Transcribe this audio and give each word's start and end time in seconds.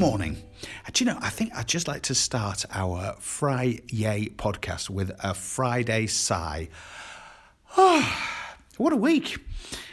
morning. 0.00 0.42
Do 0.94 1.04
you 1.04 1.10
know, 1.10 1.18
I 1.20 1.28
think 1.28 1.54
I'd 1.54 1.68
just 1.68 1.86
like 1.86 2.00
to 2.04 2.14
start 2.14 2.64
our 2.72 3.16
Friday 3.18 4.30
podcast 4.34 4.88
with 4.88 5.12
a 5.22 5.34
Friday 5.34 6.06
sigh. 6.06 6.70
Oh, 7.76 8.40
what 8.78 8.94
a 8.94 8.96
week. 8.96 9.36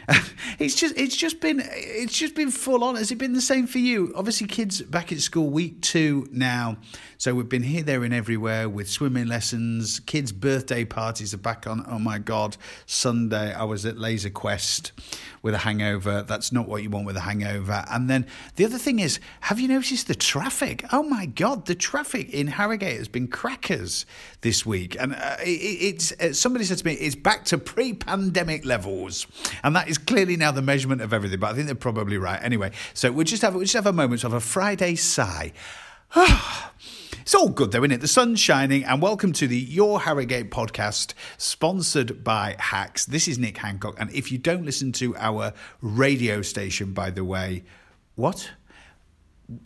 It's 0.58 0.74
just 0.74 0.96
it's 0.96 1.14
just 1.14 1.40
been 1.40 1.62
it's 1.64 2.18
just 2.18 2.34
been 2.34 2.50
full 2.50 2.82
on. 2.82 2.96
Has 2.96 3.12
it 3.12 3.18
been 3.18 3.32
the 3.32 3.40
same 3.40 3.68
for 3.68 3.78
you? 3.78 4.12
Obviously, 4.16 4.48
kids 4.48 4.82
back 4.82 5.12
at 5.12 5.20
school 5.20 5.50
week 5.50 5.80
two 5.82 6.26
now, 6.32 6.78
so 7.16 7.32
we've 7.34 7.48
been 7.48 7.62
here, 7.62 7.84
there, 7.84 8.02
and 8.02 8.12
everywhere 8.12 8.68
with 8.68 8.90
swimming 8.90 9.26
lessons. 9.26 10.00
Kids' 10.00 10.32
birthday 10.32 10.84
parties 10.84 11.32
are 11.32 11.38
back 11.38 11.66
on. 11.68 11.84
Oh 11.86 12.00
my 12.00 12.18
god! 12.18 12.56
Sunday 12.86 13.52
I 13.52 13.64
was 13.64 13.86
at 13.86 13.98
Laser 13.98 14.30
Quest 14.30 14.90
with 15.42 15.54
a 15.54 15.58
hangover. 15.58 16.22
That's 16.22 16.50
not 16.50 16.68
what 16.68 16.82
you 16.82 16.90
want 16.90 17.06
with 17.06 17.16
a 17.16 17.20
hangover. 17.20 17.84
And 17.90 18.10
then 18.10 18.26
the 18.56 18.64
other 18.64 18.78
thing 18.78 18.98
is, 18.98 19.20
have 19.42 19.60
you 19.60 19.68
noticed 19.68 20.08
the 20.08 20.14
traffic? 20.14 20.84
Oh 20.92 21.02
my 21.02 21.26
god, 21.26 21.66
the 21.66 21.74
traffic 21.74 22.30
in 22.30 22.48
Harrogate 22.48 22.98
has 22.98 23.08
been 23.08 23.28
crackers 23.28 24.06
this 24.40 24.66
week, 24.66 24.96
and 24.98 25.14
uh, 25.14 25.36
it, 25.40 25.46
it's 25.46 26.12
uh, 26.20 26.32
somebody 26.32 26.64
said 26.64 26.78
to 26.78 26.86
me 26.86 26.94
it's 26.94 27.14
back 27.14 27.44
to 27.46 27.58
pre-pandemic 27.58 28.64
levels, 28.64 29.26
and 29.62 29.74
that 29.76 29.88
is 29.88 29.98
clearly 29.98 30.36
now 30.36 30.50
the 30.50 30.62
measurement 30.62 31.00
of 31.00 31.12
everything. 31.12 31.40
But 31.40 31.52
I 31.52 31.54
think 31.54 31.66
they're 31.66 31.74
probably 31.74 32.18
right. 32.18 32.42
Anyway, 32.42 32.72
so 32.94 33.12
we'll 33.12 33.24
just 33.24 33.42
have 33.42 33.54
we'll 33.54 33.64
just 33.64 33.74
have 33.74 33.86
a 33.86 33.92
moment 33.92 34.24
of 34.24 34.32
a 34.32 34.40
Friday 34.40 34.94
sigh. 34.94 35.52
It's 37.28 37.34
all 37.34 37.50
good 37.50 37.72
though, 37.72 37.80
isn't 37.80 37.92
it? 37.92 38.00
The 38.00 38.08
sun's 38.08 38.40
shining, 38.40 38.84
and 38.84 39.02
welcome 39.02 39.34
to 39.34 39.46
the 39.46 39.58
Your 39.58 40.00
Harrogate 40.00 40.50
podcast, 40.50 41.12
sponsored 41.36 42.24
by 42.24 42.56
Hacks. 42.58 43.04
This 43.04 43.28
is 43.28 43.38
Nick 43.38 43.58
Hancock, 43.58 43.96
and 44.00 44.10
if 44.14 44.32
you 44.32 44.38
don't 44.38 44.64
listen 44.64 44.92
to 44.92 45.14
our 45.16 45.52
radio 45.82 46.40
station, 46.40 46.94
by 46.94 47.10
the 47.10 47.24
way, 47.24 47.64
what? 48.14 48.50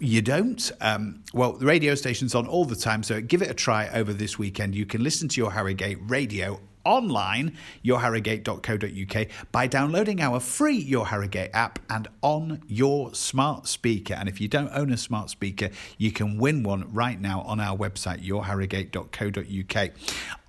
You 0.00 0.22
don't? 0.22 0.72
Um, 0.80 1.22
well, 1.32 1.52
the 1.52 1.66
radio 1.66 1.94
station's 1.94 2.34
on 2.34 2.48
all 2.48 2.64
the 2.64 2.74
time, 2.74 3.04
so 3.04 3.20
give 3.20 3.42
it 3.42 3.50
a 3.50 3.54
try 3.54 3.88
over 3.90 4.12
this 4.12 4.40
weekend. 4.40 4.74
You 4.74 4.84
can 4.84 5.04
listen 5.04 5.28
to 5.28 5.40
Your 5.40 5.52
Harrogate 5.52 5.98
radio 6.02 6.58
online, 6.84 7.56
yourharrogate.co.uk, 7.84 9.26
by 9.50 9.66
downloading 9.66 10.20
our 10.20 10.40
free 10.40 10.76
Your 10.76 11.06
Harrogate 11.06 11.50
app 11.52 11.78
and 11.90 12.08
on 12.22 12.62
your 12.66 13.14
smart 13.14 13.66
speaker. 13.66 14.14
And 14.14 14.28
if 14.28 14.40
you 14.40 14.48
don't 14.48 14.70
own 14.72 14.92
a 14.92 14.96
smart 14.96 15.30
speaker, 15.30 15.70
you 15.98 16.12
can 16.12 16.38
win 16.38 16.62
one 16.62 16.92
right 16.92 17.20
now 17.20 17.42
on 17.42 17.60
our 17.60 17.76
website, 17.76 18.24
yourharrogate.co.uk. 18.26 19.90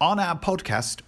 On 0.01 0.19
our 0.19 0.39
podcast, 0.39 1.01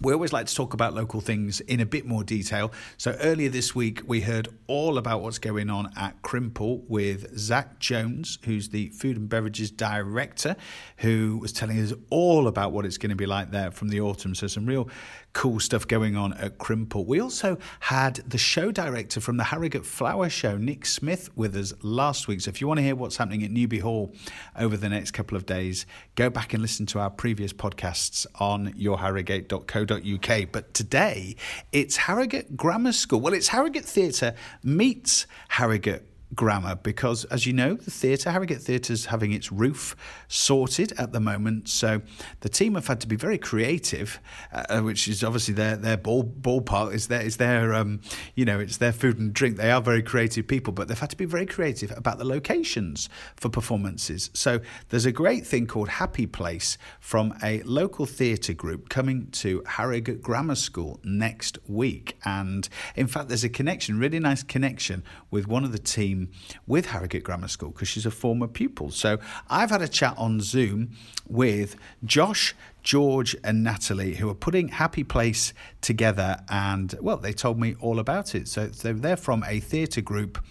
we 0.00 0.12
always 0.12 0.32
like 0.32 0.46
to 0.46 0.54
talk 0.54 0.72
about 0.72 0.94
local 0.94 1.20
things 1.20 1.60
in 1.60 1.80
a 1.80 1.86
bit 1.86 2.06
more 2.06 2.24
detail. 2.24 2.72
So 2.96 3.16
earlier 3.20 3.50
this 3.50 3.74
week, 3.74 4.00
we 4.06 4.22
heard 4.22 4.48
all 4.66 4.96
about 4.96 5.20
what's 5.20 5.38
going 5.38 5.68
on 5.68 5.92
at 5.96 6.22
Crimple 6.22 6.82
with 6.88 7.36
Zach 7.38 7.78
Jones, 7.78 8.38
who's 8.44 8.70
the 8.70 8.88
food 8.88 9.16
and 9.16 9.28
beverages 9.28 9.70
director, 9.70 10.56
who 10.98 11.38
was 11.38 11.52
telling 11.52 11.78
us 11.78 11.92
all 12.08 12.48
about 12.48 12.72
what 12.72 12.86
it's 12.86 12.98
going 12.98 13.10
to 13.10 13.16
be 13.16 13.26
like 13.26 13.50
there 13.50 13.70
from 13.70 13.88
the 13.88 14.00
autumn. 14.00 14.34
So 14.34 14.46
some 14.46 14.64
real 14.64 14.88
cool 15.32 15.60
stuff 15.60 15.86
going 15.86 16.16
on 16.16 16.32
at 16.34 16.58
Crimple. 16.58 17.06
We 17.06 17.20
also 17.20 17.58
had 17.80 18.16
the 18.16 18.38
show 18.38 18.70
director 18.70 19.20
from 19.20 19.36
the 19.36 19.44
Harrogate 19.44 19.86
Flower 19.86 20.28
Show, 20.28 20.56
Nick 20.56 20.86
Smith, 20.86 21.30
with 21.36 21.56
us 21.56 21.72
last 21.82 22.28
week. 22.28 22.40
So 22.40 22.48
if 22.48 22.60
you 22.60 22.66
want 22.66 22.78
to 22.78 22.82
hear 22.82 22.94
what's 22.96 23.16
happening 23.16 23.44
at 23.44 23.50
Newby 23.50 23.78
Hall 23.78 24.12
over 24.58 24.76
the 24.76 24.88
next 24.88 25.12
couple 25.12 25.36
of 25.36 25.46
days, 25.46 25.86
go 26.14 26.30
back 26.30 26.52
and 26.52 26.62
listen 26.62 26.86
to 26.86 26.98
our 26.98 27.10
previous 27.10 27.52
podcasts 27.52 28.26
on 28.40 28.72
yourharrogate.co.uk. 28.74 30.52
But 30.52 30.74
today, 30.74 31.36
it's 31.72 31.96
Harrogate 31.96 32.56
Grammar 32.56 32.92
School. 32.92 33.20
Well, 33.20 33.34
it's 33.34 33.48
Harrogate 33.48 33.84
Theatre 33.84 34.34
meets 34.62 35.26
Harrogate 35.48 36.06
grammar 36.34 36.76
because, 36.76 37.24
as 37.26 37.46
you 37.46 37.52
know, 37.52 37.74
the 37.74 37.90
theatre, 37.90 38.30
Harrogate 38.30 38.60
Theatre, 38.60 38.92
is 38.92 39.06
having 39.06 39.32
its 39.32 39.50
roof 39.50 39.96
sorted 40.28 40.92
at 40.92 41.12
the 41.12 41.20
moment. 41.20 41.68
So 41.68 42.02
the 42.40 42.48
team 42.48 42.74
have 42.74 42.86
had 42.86 43.00
to 43.00 43.08
be 43.08 43.16
very 43.16 43.38
creative, 43.38 44.20
uh, 44.52 44.80
which 44.80 45.08
is 45.08 45.24
obviously 45.24 45.54
their 45.54 45.76
their 45.76 45.96
ball 45.96 46.24
ballpark 46.24 46.94
is 46.94 47.08
their 47.08 47.22
is 47.22 47.36
their 47.38 47.74
um, 47.74 48.00
you 48.34 48.44
know 48.44 48.60
it's 48.60 48.76
their 48.76 48.92
food 48.92 49.18
and 49.18 49.32
drink. 49.32 49.56
They 49.56 49.70
are 49.70 49.80
very 49.80 50.02
creative 50.02 50.46
people, 50.46 50.72
but 50.72 50.88
they've 50.88 50.98
had 50.98 51.10
to 51.10 51.16
be 51.16 51.24
very 51.24 51.46
creative 51.46 51.92
about 51.96 52.18
the 52.18 52.24
locations 52.24 53.08
for 53.36 53.48
performances. 53.48 54.30
So 54.34 54.60
there's 54.90 55.06
a 55.06 55.12
great 55.12 55.46
thing 55.46 55.66
called 55.66 55.88
Happy 55.88 56.26
Place 56.26 56.78
from 57.00 57.34
a 57.42 57.62
local 57.62 58.06
theatre 58.06 58.54
group 58.54 58.88
coming 58.88 59.28
to 59.32 59.62
Harrogate 59.66 60.22
Grammar 60.22 60.54
School 60.54 61.00
next 61.02 61.58
week, 61.66 62.18
and 62.24 62.68
in 62.94 63.06
fact, 63.06 63.28
there's 63.28 63.44
a 63.44 63.48
connection, 63.48 63.98
really 63.98 64.20
nice 64.20 64.42
connection 64.42 65.02
with 65.30 65.46
one 65.46 65.64
of 65.64 65.72
the 65.72 65.78
team 65.78 66.19
with 66.66 66.86
Harrogate 66.86 67.24
Grammar 67.24 67.48
School 67.48 67.70
because 67.70 67.88
she's 67.88 68.06
a 68.06 68.10
former 68.10 68.46
pupil. 68.46 68.90
So 68.90 69.18
I've 69.48 69.70
had 69.70 69.82
a 69.82 69.88
chat 69.88 70.14
on 70.16 70.40
Zoom 70.40 70.90
with 71.28 71.76
Josh, 72.04 72.54
George, 72.82 73.36
and 73.44 73.62
Natalie, 73.62 74.16
who 74.16 74.28
are 74.28 74.34
putting 74.34 74.68
Happy 74.68 75.04
Place 75.04 75.52
together. 75.80 76.38
And 76.48 76.94
well, 77.00 77.16
they 77.16 77.32
told 77.32 77.58
me 77.58 77.76
all 77.80 77.98
about 77.98 78.34
it. 78.34 78.48
So 78.48 78.66
they're 78.66 79.16
from 79.16 79.44
a 79.46 79.60
theatre 79.60 80.00
group 80.00 80.42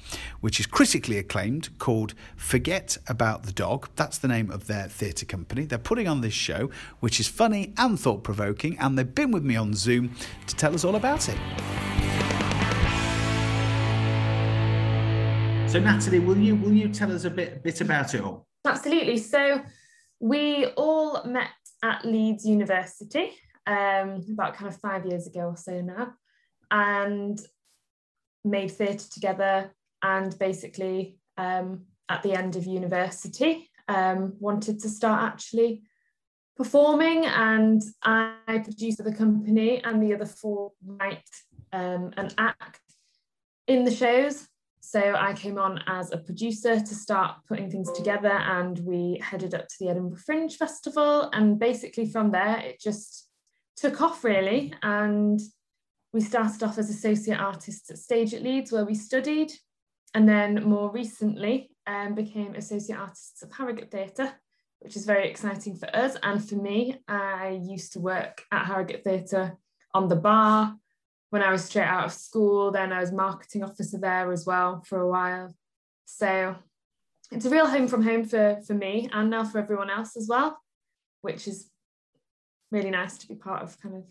which 0.41 0.59
is 0.59 0.65
critically 0.65 1.17
acclaimed 1.17 1.77
called 1.79 2.13
Forget 2.35 2.97
About 3.07 3.43
the 3.43 3.51
Dog. 3.51 3.89
That's 3.95 4.17
the 4.17 4.27
name 4.27 4.51
of 4.51 4.67
their 4.67 4.87
theatre 4.87 5.25
company. 5.25 5.65
They're 5.65 5.77
putting 5.77 6.07
on 6.07 6.21
this 6.21 6.33
show, 6.33 6.69
which 6.99 7.19
is 7.19 7.27
funny 7.27 7.73
and 7.77 7.99
thought 7.99 8.23
provoking. 8.23 8.77
And 8.79 8.97
they've 8.97 9.15
been 9.15 9.31
with 9.31 9.43
me 9.43 9.55
on 9.55 9.73
Zoom 9.73 10.15
to 10.47 10.55
tell 10.55 10.73
us 10.73 10.83
all 10.83 10.95
about 10.95 11.29
it. 11.29 11.37
So 15.69 15.79
Natalie, 15.79 16.17
will 16.17 16.35
you 16.35 16.55
will 16.55 16.73
you 16.73 16.89
tell 16.89 17.11
us 17.11 17.25
a 17.25 17.29
bit 17.29 17.61
bit 17.61 17.79
about 17.79 18.15
it 18.15 18.21
all? 18.21 18.47
Absolutely. 18.65 19.17
So 19.17 19.61
we 20.19 20.65
all 20.65 21.23
met 21.25 21.51
at 21.83 22.03
Leeds 22.03 22.43
University 22.43 23.33
um, 23.67 24.25
about 24.33 24.55
kind 24.55 24.73
of 24.73 24.79
five 24.79 25.05
years 25.05 25.27
ago 25.27 25.41
or 25.41 25.57
so 25.57 25.79
now, 25.81 26.13
and 26.71 27.39
made 28.43 28.71
theatre 28.71 29.05
together. 29.11 29.71
And 30.01 30.37
basically, 30.39 31.19
um, 31.37 31.85
at 32.09 32.23
the 32.23 32.33
end 32.33 32.55
of 32.55 32.65
university, 32.65 33.69
um, 33.87 34.33
wanted 34.39 34.79
to 34.79 34.89
start 34.89 35.21
actually 35.21 35.83
performing. 36.57 37.27
And 37.27 37.83
I 38.01 38.33
produced 38.47 39.03
the 39.03 39.13
company, 39.13 39.83
and 39.83 40.01
the 40.01 40.15
other 40.15 40.25
four 40.25 40.71
write 40.83 41.29
um, 41.71 42.11
and 42.17 42.33
act 42.39 42.81
in 43.67 43.83
the 43.83 43.93
shows. 43.93 44.47
So 44.91 45.13
I 45.15 45.33
came 45.33 45.59
on 45.59 45.83
as 45.85 46.11
a 46.11 46.17
producer 46.17 46.79
to 46.79 46.95
start 46.95 47.35
putting 47.47 47.69
things 47.69 47.91
together, 47.91 48.31
and 48.31 48.79
we 48.79 49.21
headed 49.21 49.53
up 49.53 49.67
to 49.67 49.75
the 49.79 49.89
Edinburgh 49.89 50.17
Fringe 50.25 50.55
Festival. 50.55 51.29
And 51.31 51.59
basically, 51.59 52.07
from 52.07 52.31
there, 52.31 52.57
it 52.57 52.81
just 52.81 53.29
took 53.77 54.01
off 54.01 54.23
really. 54.23 54.73
And 54.81 55.39
we 56.11 56.21
started 56.21 56.63
off 56.63 56.79
as 56.79 56.89
associate 56.89 57.39
artists 57.39 57.91
at 57.91 57.99
Stage 57.99 58.33
at 58.33 58.41
Leeds, 58.41 58.71
where 58.71 58.83
we 58.83 58.95
studied, 58.95 59.51
and 60.15 60.27
then 60.27 60.63
more 60.63 60.91
recently 60.91 61.69
um, 61.85 62.15
became 62.15 62.55
associate 62.55 62.97
artists 62.97 63.43
of 63.43 63.51
Harrogate 63.51 63.91
Theatre, 63.91 64.31
which 64.79 64.95
is 64.95 65.05
very 65.05 65.29
exciting 65.29 65.75
for 65.75 65.95
us 65.95 66.17
and 66.23 66.43
for 66.43 66.55
me. 66.55 66.95
I 67.07 67.61
used 67.63 67.93
to 67.93 67.99
work 67.99 68.41
at 68.51 68.65
Harrogate 68.65 69.03
Theatre 69.03 69.55
on 69.93 70.07
the 70.07 70.15
bar 70.15 70.75
when 71.29 71.41
I 71.43 71.51
was 71.51 71.65
straight 71.65 71.83
out 71.87 72.05
of 72.05 72.13
school. 72.13 72.71
Then 72.71 72.91
I 72.91 72.99
was 73.01 73.11
marketing 73.11 73.63
officer 73.63 73.97
there 73.97 74.31
as 74.31 74.45
well 74.45 74.83
for 74.85 74.99
a 74.99 75.09
while. 75.09 75.53
So 76.05 76.55
it's 77.31 77.45
a 77.45 77.49
real 77.49 77.67
home 77.67 77.87
from 77.87 78.03
home 78.03 78.25
for, 78.25 78.59
for 78.65 78.73
me 78.73 79.09
and 79.13 79.29
now 79.29 79.43
for 79.43 79.59
everyone 79.59 79.89
else 79.89 80.17
as 80.17 80.27
well, 80.27 80.59
which 81.21 81.47
is 81.47 81.69
really 82.71 82.89
nice 82.91 83.17
to 83.19 83.27
be 83.27 83.35
part 83.35 83.61
of 83.61 83.79
kind 83.79 83.95
of 83.95 84.03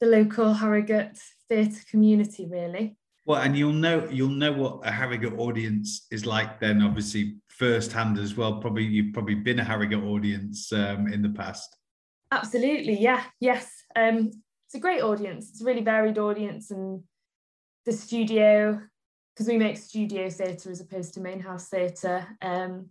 the 0.00 0.06
local 0.06 0.52
Harrogate 0.52 1.18
theatre 1.48 1.82
community, 1.90 2.46
really. 2.46 2.96
Well, 3.24 3.40
and 3.40 3.56
you'll 3.56 3.72
know 3.72 4.06
you'll 4.08 4.28
know 4.28 4.52
what 4.52 4.86
a 4.86 4.90
Harrogate 4.92 5.38
audience 5.38 6.06
is 6.12 6.26
like 6.26 6.60
then, 6.60 6.82
obviously 6.82 7.36
firsthand 7.48 8.18
as 8.18 8.36
well. 8.36 8.60
Probably 8.60 8.84
you've 8.84 9.14
probably 9.14 9.34
been 9.34 9.58
a 9.58 9.64
Harrogate 9.64 10.04
audience 10.04 10.72
um, 10.72 11.08
in 11.08 11.22
the 11.22 11.30
past. 11.30 11.76
Absolutely, 12.30 13.00
yeah, 13.00 13.24
yes. 13.40 13.70
Um, 13.96 14.30
it's 14.66 14.74
a 14.74 14.80
great 14.80 15.02
audience. 15.02 15.50
It's 15.50 15.62
a 15.62 15.64
really 15.64 15.82
varied 15.82 16.18
audience, 16.18 16.70
and 16.70 17.02
the 17.84 17.92
studio, 17.92 18.80
because 19.32 19.46
we 19.46 19.58
make 19.58 19.76
studio 19.76 20.28
theatre 20.28 20.70
as 20.70 20.80
opposed 20.80 21.14
to 21.14 21.20
main 21.20 21.40
house 21.40 21.68
theatre. 21.68 22.26
Um, 22.42 22.90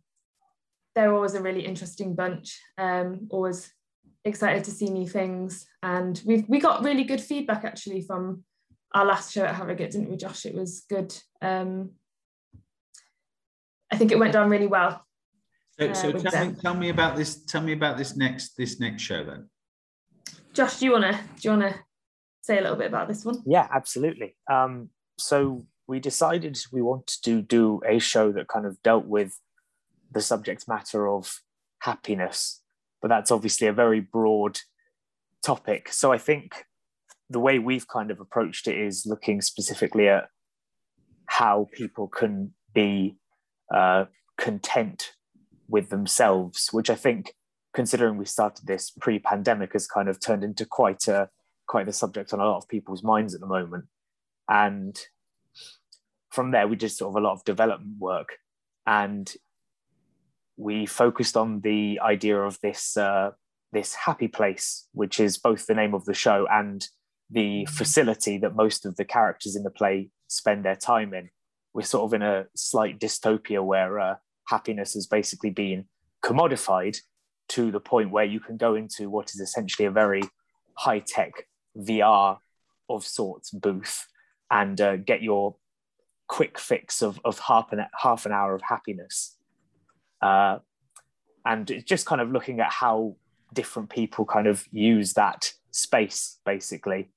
they're 0.96 1.14
always 1.14 1.36
a 1.36 1.42
really 1.42 1.66
interesting 1.66 2.16
bunch. 2.16 2.58
Um, 2.78 3.28
always 3.30 3.72
excited 4.24 4.64
to 4.64 4.72
see 4.72 4.90
new 4.90 5.08
things, 5.08 5.68
and 5.84 6.22
we've 6.26 6.48
we 6.48 6.60
got 6.60 6.84
really 6.84 7.04
good 7.04 7.22
feedback 7.22 7.66
actually 7.66 8.02
from 8.02 8.46
our 8.94 9.06
last 9.06 9.34
show 9.34 9.44
at 9.44 9.56
Harrogate, 9.56 9.92
didn't 9.92 10.10
we, 10.10 10.16
Josh? 10.16 10.46
It 10.46 10.56
was 10.56 10.86
good. 10.90 11.14
Um, 11.42 11.92
I 13.92 13.98
think 13.98 14.14
it 14.14 14.20
went 14.20 14.32
down 14.32 14.50
really 14.50 14.68
well. 14.68 15.06
So, 15.78 15.92
so 15.92 16.10
uh, 16.10 16.20
tell, 16.20 16.46
me, 16.48 16.56
tell 16.62 16.74
me 16.74 16.90
about 16.90 17.18
this. 17.18 17.44
Tell 17.44 17.62
me 17.62 17.74
about 17.74 17.98
this 17.98 18.16
next 18.16 18.56
this 18.56 18.80
next 18.80 19.02
show 19.02 19.26
then. 19.26 19.50
Josh, 20.56 20.80
do 20.80 20.86
you 20.86 20.94
wanna 20.94 21.12
do 21.12 21.42
you 21.42 21.50
wanna 21.52 21.76
say 22.42 22.58
a 22.58 22.62
little 22.62 22.78
bit 22.78 22.88
about 22.88 23.10
this 23.10 23.26
one? 23.26 23.44
Yeah, 23.46 23.68
absolutely. 23.74 24.38
Um, 24.50 24.90
so 25.18 25.66
we 25.86 26.00
decided 26.00 26.58
we 26.72 26.82
wanted 26.82 27.22
to 27.24 27.42
do 27.42 27.82
a 27.86 28.00
show 28.00 28.32
that 28.32 28.48
kind 28.48 28.66
of 28.66 28.82
dealt 28.82 29.06
with 29.06 29.38
the 30.12 30.22
subject 30.22 30.66
matter 30.66 31.10
of 31.10 31.42
happiness, 31.80 32.62
but 33.02 33.10
that's 33.10 33.32
obviously 33.32 33.68
a 33.68 33.74
very 33.74 34.00
broad 34.00 34.60
topic. 35.44 35.92
So 35.92 36.14
I 36.14 36.18
think 36.18 36.64
the 37.30 37.40
way 37.42 37.60
we've 37.60 37.88
kind 37.88 38.10
of 38.10 38.22
approached 38.22 38.66
it 38.68 38.78
is 38.78 39.06
looking 39.06 39.42
specifically 39.42 40.08
at 40.08 40.30
how 41.26 41.68
people 41.74 42.08
can 42.08 42.54
be 42.74 43.18
uh, 43.74 44.06
content 44.38 45.12
with 45.68 45.90
themselves, 45.90 46.70
which 46.72 46.90
I 46.90 46.96
think, 46.96 47.34
considering 47.76 48.18
we 48.18 48.26
started 48.26 48.66
this 48.66 48.90
pre-pandemic, 48.90 49.74
has 49.74 49.86
kind 49.86 50.08
of 50.08 50.20
turned 50.20 50.44
into 50.44 50.66
quite 50.66 51.08
a 51.08 51.30
quite 51.68 51.86
the 51.86 51.94
subject 51.94 52.32
on 52.32 52.40
a 52.40 52.46
lot 52.46 52.58
of 52.58 52.70
people's 52.70 53.04
minds 53.04 53.36
at 53.36 53.42
the 53.42 53.48
moment. 53.48 53.86
And 54.48 54.98
from 56.30 56.52
there, 56.52 56.68
we 56.68 56.76
did 56.76 56.92
sort 56.92 57.12
of 57.12 57.22
a 57.22 57.26
lot 57.26 57.34
of 57.34 57.44
development 57.44 57.98
work, 58.00 58.38
and 58.88 59.32
we 60.58 60.86
focused 60.86 61.36
on 61.36 61.62
the 61.62 62.00
idea 62.02 62.40
of 62.40 62.60
this 62.62 62.96
uh, 62.96 63.32
this 63.74 63.94
happy 63.94 64.30
place, 64.30 64.88
which 64.94 65.20
is 65.20 65.38
both 65.38 65.66
the 65.66 65.76
name 65.76 65.94
of 65.94 66.06
the 66.06 66.14
show 66.14 66.48
and 66.50 66.88
the 67.30 67.66
facility 67.66 68.38
that 68.38 68.56
most 68.56 68.86
of 68.86 68.96
the 68.96 69.06
characters 69.06 69.56
in 69.56 69.64
the 69.64 69.70
play 69.70 70.10
spend 70.28 70.64
their 70.64 70.78
time 70.78 71.14
in. 71.14 71.30
We're 71.74 71.82
sort 71.82 72.06
of 72.06 72.14
in 72.14 72.22
a 72.22 72.46
slight 72.56 73.00
dystopia 73.00 73.62
where 73.62 74.00
uh, 74.00 74.16
happiness 74.48 74.94
has 74.94 75.08
basically 75.08 75.50
been 75.50 75.86
commodified 76.24 77.00
to 77.50 77.72
the 77.72 77.80
point 77.80 78.12
where 78.12 78.26
you 78.26 78.40
can 78.40 78.58
go 78.58 78.76
into 78.76 79.10
what 79.10 79.32
is 79.34 79.40
essentially 79.40 79.86
a 79.86 79.92
very 79.92 80.24
high 80.76 81.00
tech 81.00 81.48
VR 81.78 82.40
of 82.90 83.06
sorts 83.06 83.52
booth 83.52 84.08
and 84.52 84.80
uh, 84.80 84.96
get 84.98 85.22
your 85.22 85.56
quick 86.28 86.60
fix 86.60 87.02
of, 87.02 87.20
of 87.24 87.40
half, 87.40 87.72
an, 87.72 87.86
half 88.00 88.26
an 88.26 88.32
hour 88.32 88.56
of 88.56 88.62
happiness. 88.62 89.38
Uh, 90.22 90.60
and 91.46 91.70
it's 91.70 91.84
just 91.84 92.06
kind 92.06 92.22
of 92.22 92.32
looking 92.32 92.60
at 92.60 92.72
how 92.72 93.16
different 93.54 93.90
people 93.90 94.26
kind 94.26 94.48
of 94.48 94.66
use 94.72 95.14
that 95.14 95.54
space 95.72 96.40
basically 96.46 97.10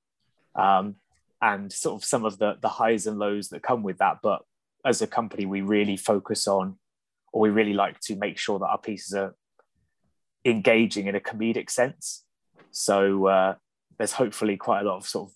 um, 0.59 0.97
and 1.41 1.73
sort 1.73 2.01
of 2.01 2.05
some 2.05 2.25
of 2.25 2.39
the 2.39 2.57
the 2.61 2.69
highs 2.69 3.07
and 3.07 3.19
lows 3.19 3.49
that 3.49 3.63
come 3.63 3.83
with 3.83 3.99
that. 3.99 4.19
But 4.23 4.43
as 4.85 5.01
a 5.01 5.07
company, 5.07 5.47
we 5.47 5.61
really 5.61 5.97
focus 5.97 6.49
on, 6.49 6.77
or 7.33 7.43
we 7.43 7.51
really 7.51 7.75
like 7.75 8.01
to 8.01 8.17
make 8.17 8.39
sure 8.39 8.59
that 8.59 8.67
our 8.67 8.79
pieces 8.79 9.15
are 9.15 9.35
engaging 10.44 11.06
in 11.06 11.14
a 11.14 11.20
comedic 11.20 11.70
sense. 11.70 12.25
So 12.70 13.26
uh, 13.26 13.55
there's 13.99 14.12
hopefully 14.12 14.56
quite 14.56 14.81
a 14.81 14.85
lot 14.85 14.96
of 14.96 15.06
sort 15.06 15.31
of 15.31 15.35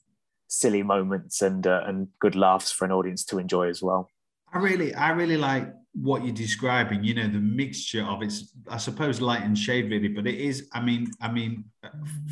silly 0.48 0.82
moments 0.82 1.40
and 1.40 1.66
uh, 1.66 1.82
and 1.86 2.08
good 2.20 2.36
laughs 2.36 2.70
for 2.70 2.84
an 2.84 2.92
audience 2.92 3.24
to 3.24 3.38
enjoy 3.38 3.68
as 3.68 3.82
well. 3.82 4.08
I 4.52 4.58
really, 4.58 4.94
I 4.94 5.10
really 5.10 5.38
like 5.38 5.72
what 5.94 6.24
you're 6.24 6.34
describing. 6.34 7.02
You 7.02 7.14
know, 7.14 7.26
the 7.26 7.40
mixture 7.40 8.04
of 8.04 8.22
it's, 8.22 8.54
I 8.68 8.76
suppose, 8.76 9.20
light 9.20 9.42
and 9.42 9.58
shade, 9.58 9.90
really, 9.90 10.08
but 10.08 10.26
it 10.26 10.38
is. 10.38 10.68
I 10.72 10.80
mean, 10.82 11.10
I 11.20 11.30
mean, 11.30 11.64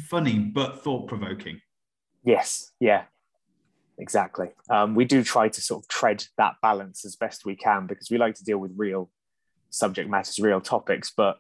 funny 0.09 0.39
but 0.39 0.83
thought 0.85 1.09
provoking. 1.09 1.61
Yes, 2.23 2.73
yeah, 2.79 3.05
exactly. 3.99 4.49
Um, 4.69 4.95
we 4.95 5.07
do 5.07 5.25
try 5.25 5.49
to 5.49 5.61
sort 5.61 5.85
of 5.85 5.89
tread 5.89 6.27
that 6.37 6.57
balance 6.61 7.07
as 7.07 7.17
best 7.17 7.47
we 7.47 7.57
can 7.57 7.87
because 7.87 8.11
we 8.11 8.19
like 8.19 8.35
to 8.35 8.45
deal 8.45 8.59
with 8.59 8.73
real 8.77 9.11
subject 9.71 10.11
matters, 10.11 10.39
real 10.39 10.61
topics. 10.61 11.11
But 11.17 11.39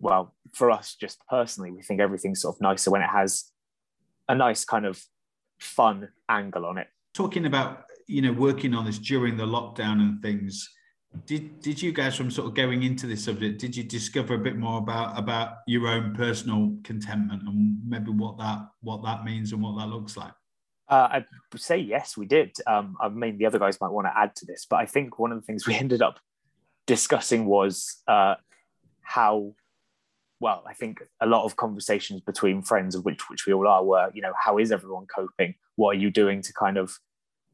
well, 0.00 0.34
for 0.52 0.70
us, 0.70 0.96
just 1.00 1.18
personally, 1.28 1.70
we 1.70 1.82
think 1.82 2.00
everything's 2.00 2.42
sort 2.42 2.56
of 2.56 2.60
nicer 2.60 2.90
when 2.90 3.02
it 3.02 3.10
has 3.10 3.44
a 4.28 4.34
nice 4.34 4.64
kind 4.64 4.86
of 4.86 5.02
fun 5.58 6.08
angle 6.28 6.64
on 6.64 6.78
it. 6.78 6.88
Talking 7.14 7.46
about 7.46 7.84
you 8.06 8.22
know 8.22 8.32
working 8.32 8.74
on 8.74 8.84
this 8.84 8.98
during 8.98 9.36
the 9.36 9.46
lockdown 9.46 10.00
and 10.00 10.22
things 10.22 10.68
did 11.26 11.60
did 11.60 11.80
you 11.80 11.92
guys 11.92 12.16
from 12.16 12.30
sort 12.30 12.48
of 12.48 12.54
going 12.54 12.82
into 12.82 13.06
this 13.06 13.24
subject 13.24 13.60
did 13.60 13.76
you 13.76 13.84
discover 13.84 14.34
a 14.34 14.38
bit 14.38 14.56
more 14.56 14.78
about 14.78 15.18
about 15.18 15.58
your 15.66 15.86
own 15.88 16.14
personal 16.14 16.74
contentment 16.84 17.42
and 17.46 17.78
maybe 17.86 18.10
what 18.10 18.38
that 18.38 18.58
what 18.82 19.02
that 19.02 19.24
means 19.24 19.52
and 19.52 19.62
what 19.62 19.78
that 19.78 19.88
looks 19.88 20.16
like 20.16 20.32
uh, 20.90 21.08
i 21.10 21.24
would 21.52 21.62
say 21.62 21.78
yes 21.78 22.16
we 22.16 22.26
did 22.26 22.54
um, 22.66 22.96
i 23.00 23.08
mean 23.08 23.38
the 23.38 23.46
other 23.46 23.58
guys 23.58 23.80
might 23.80 23.90
want 23.90 24.06
to 24.06 24.18
add 24.18 24.34
to 24.36 24.44
this 24.46 24.66
but 24.68 24.76
i 24.76 24.86
think 24.86 25.18
one 25.18 25.32
of 25.32 25.38
the 25.38 25.46
things 25.46 25.66
we 25.66 25.74
ended 25.78 26.02
up 26.02 26.18
discussing 26.86 27.46
was 27.46 28.02
uh, 28.08 28.34
how 29.02 29.52
well 30.40 30.62
i 30.66 30.72
think 30.72 31.02
a 31.20 31.26
lot 31.26 31.44
of 31.44 31.56
conversations 31.56 32.20
between 32.20 32.62
friends 32.62 32.94
of 32.94 33.04
which 33.04 33.28
which 33.30 33.46
we 33.46 33.52
all 33.52 33.66
are 33.66 33.84
were 33.84 34.10
you 34.14 34.22
know 34.22 34.32
how 34.40 34.58
is 34.58 34.72
everyone 34.72 35.06
coping 35.06 35.54
what 35.76 35.96
are 35.96 35.98
you 35.98 36.10
doing 36.10 36.42
to 36.42 36.52
kind 36.52 36.76
of 36.76 36.98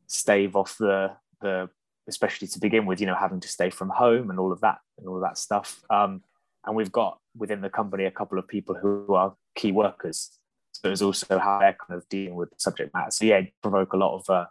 stave 0.06 0.54
off 0.56 0.76
the 0.78 1.10
the 1.40 1.68
especially 2.06 2.48
to 2.48 2.60
begin 2.60 2.86
with, 2.86 3.00
you 3.00 3.06
know, 3.06 3.14
having 3.14 3.40
to 3.40 3.48
stay 3.48 3.70
from 3.70 3.88
home 3.88 4.30
and 4.30 4.38
all 4.38 4.52
of 4.52 4.60
that 4.60 4.78
and 4.98 5.08
all 5.08 5.16
of 5.16 5.22
that 5.22 5.38
stuff. 5.38 5.82
Um, 5.90 6.22
and 6.66 6.76
we've 6.76 6.92
got 6.92 7.18
within 7.36 7.60
the 7.60 7.70
company 7.70 8.04
a 8.04 8.10
couple 8.10 8.38
of 8.38 8.48
people 8.48 8.74
who 8.74 9.14
are 9.14 9.34
key 9.54 9.72
workers. 9.72 10.38
So 10.72 10.90
it's 10.90 11.02
also 11.02 11.38
how 11.38 11.60
they're 11.60 11.76
kind 11.86 11.98
of 11.98 12.08
dealing 12.08 12.34
with 12.34 12.50
the 12.50 12.56
subject 12.58 12.92
matter. 12.94 13.10
So 13.10 13.24
yeah, 13.24 13.42
provoke 13.62 13.92
a 13.92 13.96
lot 13.96 14.16
of 14.16 14.30
uh, 14.30 14.46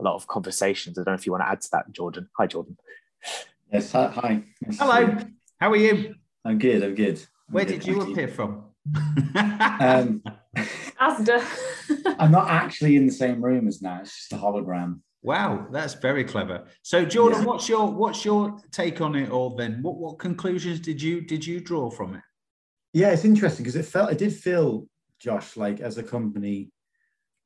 a 0.00 0.02
lot 0.02 0.14
of 0.14 0.26
conversations. 0.26 0.98
I 0.98 1.02
don't 1.02 1.12
know 1.12 1.18
if 1.18 1.26
you 1.26 1.32
want 1.32 1.42
to 1.42 1.48
add 1.48 1.60
to 1.62 1.68
that, 1.72 1.92
Jordan. 1.92 2.28
Hi, 2.38 2.46
Jordan. 2.46 2.76
Yes. 3.72 3.92
Hi. 3.92 4.08
hi. 4.08 4.42
Hello. 4.78 5.16
How 5.60 5.70
are 5.70 5.76
you? 5.76 6.14
I'm 6.44 6.58
good. 6.58 6.82
I'm 6.82 6.94
good. 6.94 7.24
I'm 7.48 7.54
Where 7.54 7.64
did 7.64 7.86
you 7.86 8.00
appear 8.02 8.28
from? 8.28 8.64
um, 9.34 10.22
Asda. 11.00 11.44
I'm 12.18 12.30
not 12.30 12.50
actually 12.50 12.96
in 12.96 13.06
the 13.06 13.12
same 13.12 13.42
room 13.42 13.66
as 13.68 13.80
now. 13.80 14.00
It's 14.02 14.14
just 14.16 14.32
a 14.32 14.36
hologram. 14.36 15.00
Wow, 15.22 15.66
that's 15.72 15.94
very 15.94 16.24
clever. 16.24 16.66
So, 16.82 17.04
Jordan, 17.04 17.40
Yeah. 17.40 17.46
what's 17.46 17.68
your 17.68 17.90
what's 17.90 18.24
your 18.24 18.58
take 18.70 19.00
on 19.00 19.14
it 19.16 19.30
all? 19.30 19.56
Then, 19.56 19.82
what 19.82 19.96
what 19.96 20.18
conclusions 20.18 20.78
did 20.80 21.00
you 21.02 21.20
did 21.22 21.46
you 21.46 21.60
draw 21.60 21.90
from 21.90 22.14
it? 22.14 22.22
Yeah, 22.92 23.10
it's 23.10 23.24
interesting 23.24 23.64
because 23.64 23.76
it 23.76 23.84
felt 23.84 24.12
it 24.12 24.18
did 24.18 24.32
feel, 24.32 24.86
Josh, 25.18 25.56
like 25.56 25.80
as 25.80 25.98
a 25.98 26.02
company, 26.02 26.70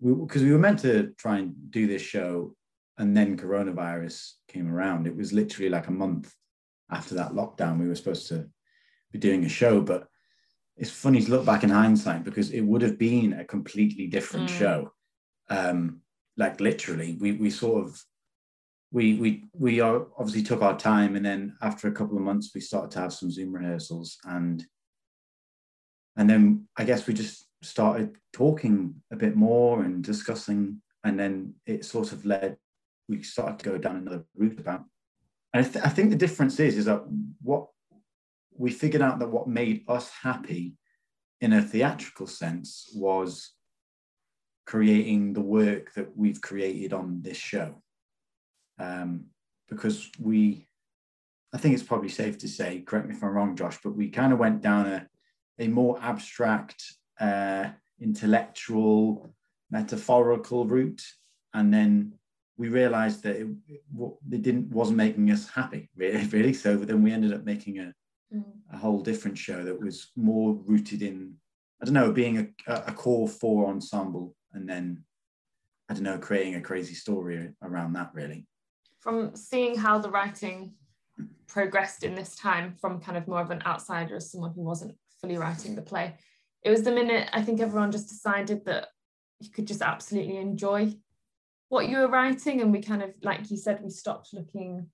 because 0.01 0.43
we, 0.43 0.49
we 0.49 0.53
were 0.53 0.59
meant 0.59 0.81
to 0.81 1.13
try 1.17 1.39
and 1.39 1.55
do 1.71 1.87
this 1.87 2.03
show, 2.03 2.55
and 2.99 3.17
then 3.17 3.37
coronavirus 3.39 4.33
came 4.49 4.71
around. 4.73 5.07
It 5.07 5.17
was 5.17 5.33
literally 5.33 5.71
like 5.71 5.87
a 5.89 5.93
month 5.93 6.33
after 6.91 7.15
that 7.15 7.33
lockdown. 7.33 7.79
We 7.79 7.89
were 7.89 7.95
supposed 7.95 8.29
to 8.29 8.49
be 9.13 9.19
doing 9.19 9.45
a 9.45 9.49
show, 9.49 9.81
but 9.81 10.09
it's 10.77 10.91
funny 10.91 11.21
to 11.23 11.31
look 11.31 11.45
back 11.45 11.63
in 11.65 11.71
hindsight 11.71 12.25
because 12.25 12.51
it 12.51 12.63
would 12.63 12.83
have 12.83 12.99
been 12.99 13.35
a 13.35 13.45
completely 13.45 14.07
different 14.07 14.47
Mm. 14.47 14.55
show. 14.55 14.93
Um, 15.49 16.01
like 16.37 16.61
literally, 16.61 17.19
we 17.21 17.33
we 17.33 17.51
sort 17.51 17.85
of 17.85 18.03
we 18.91 19.15
we 19.15 19.45
we 19.53 19.81
are 19.81 20.07
obviously 20.19 20.43
took 20.43 20.63
our 20.63 20.79
time, 20.79 21.15
and 21.17 21.25
then 21.25 21.57
after 21.61 21.89
a 21.89 21.93
couple 21.93 22.17
of 22.17 22.23
months, 22.23 22.53
we 22.55 22.61
started 22.61 22.91
to 22.93 23.01
have 23.01 23.13
some 23.13 23.31
Zoom 23.31 23.53
rehearsals, 23.53 24.19
and 24.25 24.65
and 26.17 26.29
then 26.29 26.69
I 26.77 26.85
guess 26.85 27.07
we 27.07 27.15
just 27.15 27.47
started 27.63 28.17
talking 28.33 29.03
a 29.11 29.17
bit 29.17 29.37
more 29.37 29.83
and 29.85 30.03
discussing, 30.03 30.81
and 31.05 31.19
then 31.21 31.55
it 31.67 31.85
sort 31.85 32.13
of 32.13 32.25
led. 32.25 32.57
We 33.09 33.23
started 33.23 33.59
to 33.59 33.71
go 33.71 33.79
down 33.79 33.97
another 33.97 34.25
route 34.35 34.59
about, 34.59 34.85
and 35.53 35.67
I, 35.67 35.69
th- 35.69 35.85
I 35.85 35.89
think 35.91 36.11
the 36.11 36.17
difference 36.17 36.59
is 36.61 36.79
is 36.79 36.87
that 36.87 37.03
what 37.43 37.69
we 38.63 38.71
figured 38.71 39.03
out 39.03 39.19
that 39.19 39.29
what 39.29 39.49
made 39.49 39.83
us 39.89 40.09
happy 40.23 40.77
in 41.41 41.53
a 41.53 41.61
theatrical 41.61 42.29
sense 42.29 42.89
was 42.95 43.55
creating 44.67 45.33
the 45.33 45.41
work 45.41 45.93
that 45.95 46.17
we've 46.17 46.41
created 46.41 46.93
on 46.93 47.21
this 47.23 47.37
show. 47.37 47.83
Um, 48.79 49.25
because 49.69 50.09
we, 50.21 50.69
I 51.53 51.59
think 51.59 51.75
it's 51.75 51.83
probably 51.83 52.09
safe 52.09 52.39
to 52.39 52.49
say, 52.49 52.83
correct 52.83 53.09
me 53.09 53.17
if 53.17 53.25
I'm 53.25 53.31
wrong, 53.31 53.57
Josh, 53.57 53.81
but 53.83 53.97
we 53.97 54.09
kind 54.09 54.33
of 54.33 54.39
went 54.39 54.63
down 54.63 54.87
a, 54.87 55.09
a 55.59 55.67
more 55.67 55.99
abstract, 56.01 56.85
uh, 57.19 57.71
intellectual, 58.01 59.35
metaphorical 59.73 60.67
route. 60.67 61.03
And 61.53 61.75
then 61.75 62.13
we 62.57 62.69
realized 62.69 63.25
that 63.25 63.35
it, 63.35 63.49
it, 63.67 63.83
it 64.31 64.43
didn't 64.43 64.71
wasn't 64.71 64.99
making 64.99 65.33
us 65.33 65.49
happy, 65.49 65.91
really, 65.97 66.25
really. 66.29 66.53
So 66.55 66.77
then 66.77 67.03
we 67.03 67.11
ended 67.11 67.33
up 67.33 67.45
making 67.45 67.81
a, 67.81 67.93
A 68.73 68.77
whole 68.77 69.01
different 69.01 69.37
show 69.37 69.65
that 69.65 69.81
was 69.81 70.11
more 70.17 70.55
rooted 70.65 71.03
in 71.03 71.35
I 71.81 71.85
don't 71.85 71.95
know 71.95 72.13
being 72.13 72.55
a, 72.67 72.73
a 72.87 72.93
core 72.93 73.29
four 73.29 73.69
ensemble 73.69 74.37
and 74.53 74.69
then 74.69 75.05
I 75.89 75.95
don't 75.95 76.05
know 76.05 76.19
creating 76.19 76.55
a 76.55 76.61
crazy 76.61 76.95
story 76.95 77.51
around 77.63 77.93
that 77.95 78.11
really 78.15 78.47
From 79.01 79.35
seeing 79.35 79.77
how 79.77 79.99
the 79.99 80.11
writing 80.11 80.75
progressed 81.53 82.03
in 82.03 82.15
this 82.15 82.35
time, 82.35 82.75
from 82.81 83.01
kind 83.01 83.19
of 83.19 83.29
more 83.29 83.41
of 83.41 83.51
an 83.51 83.63
outsider 83.67 84.17
as 84.17 84.31
someone 84.31 84.53
who 84.55 84.63
wasn't 84.63 84.97
fully 85.21 85.37
writing 85.37 85.75
the 85.75 85.83
play, 85.83 86.15
it 86.63 86.71
was 86.71 86.83
the 86.83 86.93
minute 86.93 87.29
I 87.33 87.43
think 87.43 87.61
everyone 87.61 87.93
just 87.93 88.09
decided 88.09 88.65
that 88.65 88.89
you 89.41 89.51
could 89.51 89.67
just 89.67 89.83
absolutely 89.83 90.39
enjoy 90.39 90.95
what 91.69 91.89
you 91.89 91.99
were 91.99 92.09
writing. 92.09 92.61
And 92.61 92.73
we 92.73 92.81
kind 92.81 93.03
of, 93.03 93.11
like 93.23 93.51
you 93.51 93.57
said, 93.57 93.83
we 93.83 93.91
stopped 93.91 94.33
looking 94.33 94.87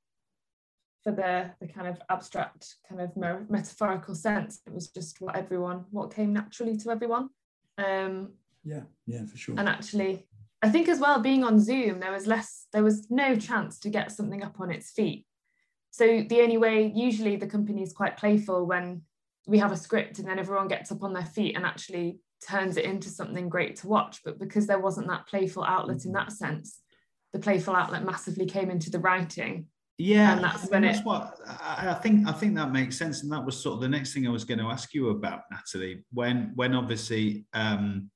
for 1.09 1.17
the, 1.17 1.51
the 1.61 1.73
kind 1.73 1.87
of 1.87 2.01
abstract, 2.11 2.77
kind 2.89 3.01
of 3.01 3.17
metaphorical 3.51 4.15
sense. 4.15 4.61
It 4.67 4.75
was 4.75 4.89
just 4.89 5.21
what 5.21 5.37
everyone, 5.37 5.87
what 5.91 6.15
came 6.15 6.33
naturally 6.33 6.77
to 6.79 6.91
everyone. 6.91 7.31
Um, 7.79 8.33
yeah 8.65 8.83
yeah 9.07 9.25
for 9.25 9.37
sure 9.37 9.55
and 9.57 9.69
actually 9.69 10.27
I 10.63 10.69
think 10.69 10.89
as 10.89 10.99
well, 10.99 11.21
being 11.21 11.45
on 11.45 11.61
Zoom, 11.61 12.01
there 12.01 12.11
was 12.11 12.27
less, 12.27 12.67
there 12.73 12.83
was 12.83 13.09
no 13.11 13.37
chance 13.37 13.79
to 13.81 13.91
get 13.91 14.11
something 14.11 14.43
up 14.43 14.59
on 14.59 14.73
its 14.73 14.91
feet. 14.91 15.25
So 15.91 16.25
the 16.29 16.41
only 16.41 16.59
way, 16.59 16.93
usually 16.95 17.37
the 17.37 17.47
company 17.47 17.83
is 17.83 17.93
quite 17.93 18.17
playful 18.17 18.67
when 18.67 19.03
we 19.47 19.59
have 19.59 19.71
a 19.71 19.77
script 19.77 20.19
and 20.19 20.27
then 20.27 20.39
everyone 20.39 20.69
gets 20.69 20.91
up 20.91 21.05
on 21.05 21.13
their 21.13 21.25
feet 21.25 21.55
and 21.55 21.65
actually 21.65 22.19
turns 22.47 22.77
it 22.77 22.85
into 22.85 23.09
something 23.09 23.49
great 23.49 23.77
to 23.77 23.89
watch. 23.89 24.21
But 24.25 24.39
because 24.41 24.67
there 24.67 24.81
wasn't 24.81 25.09
that 25.09 25.29
playful 25.29 25.63
outlet 25.63 26.05
in 26.05 26.13
that 26.13 26.33
sense, 26.33 26.81
the 27.33 27.39
playful 27.39 27.77
outlet 27.77 28.05
massively 28.05 28.47
came 28.47 28.71
into 28.71 28.91
the 28.91 28.99
writing. 28.99 29.67
Yeah, 30.01 30.35
and 30.35 30.45
that's 30.45 30.71
when 30.71 30.83
that's 30.83 31.01
it. 31.01 31.05
what 31.05 31.41
I, 31.45 31.89
I 31.91 31.95
think. 31.95 32.29
I 32.29 32.33
think 32.33 32.55
that 32.55 32.71
makes 32.71 32.97
sense, 32.97 33.25
and 33.25 33.33
that 33.33 33.45
was 33.45 33.61
sort 33.61 33.75
of 33.75 33.81
the 33.81 33.89
next 33.89 34.15
thing 34.15 34.29
I 34.29 34.31
was 34.31 34.45
going 34.45 34.61
to 34.61 34.67
ask 34.67 34.95
you 34.95 35.09
about, 35.11 35.43
Natalie. 35.51 36.05
When, 36.13 36.53
when 36.55 36.73
obviously, 36.73 37.47
um, 37.53 38.09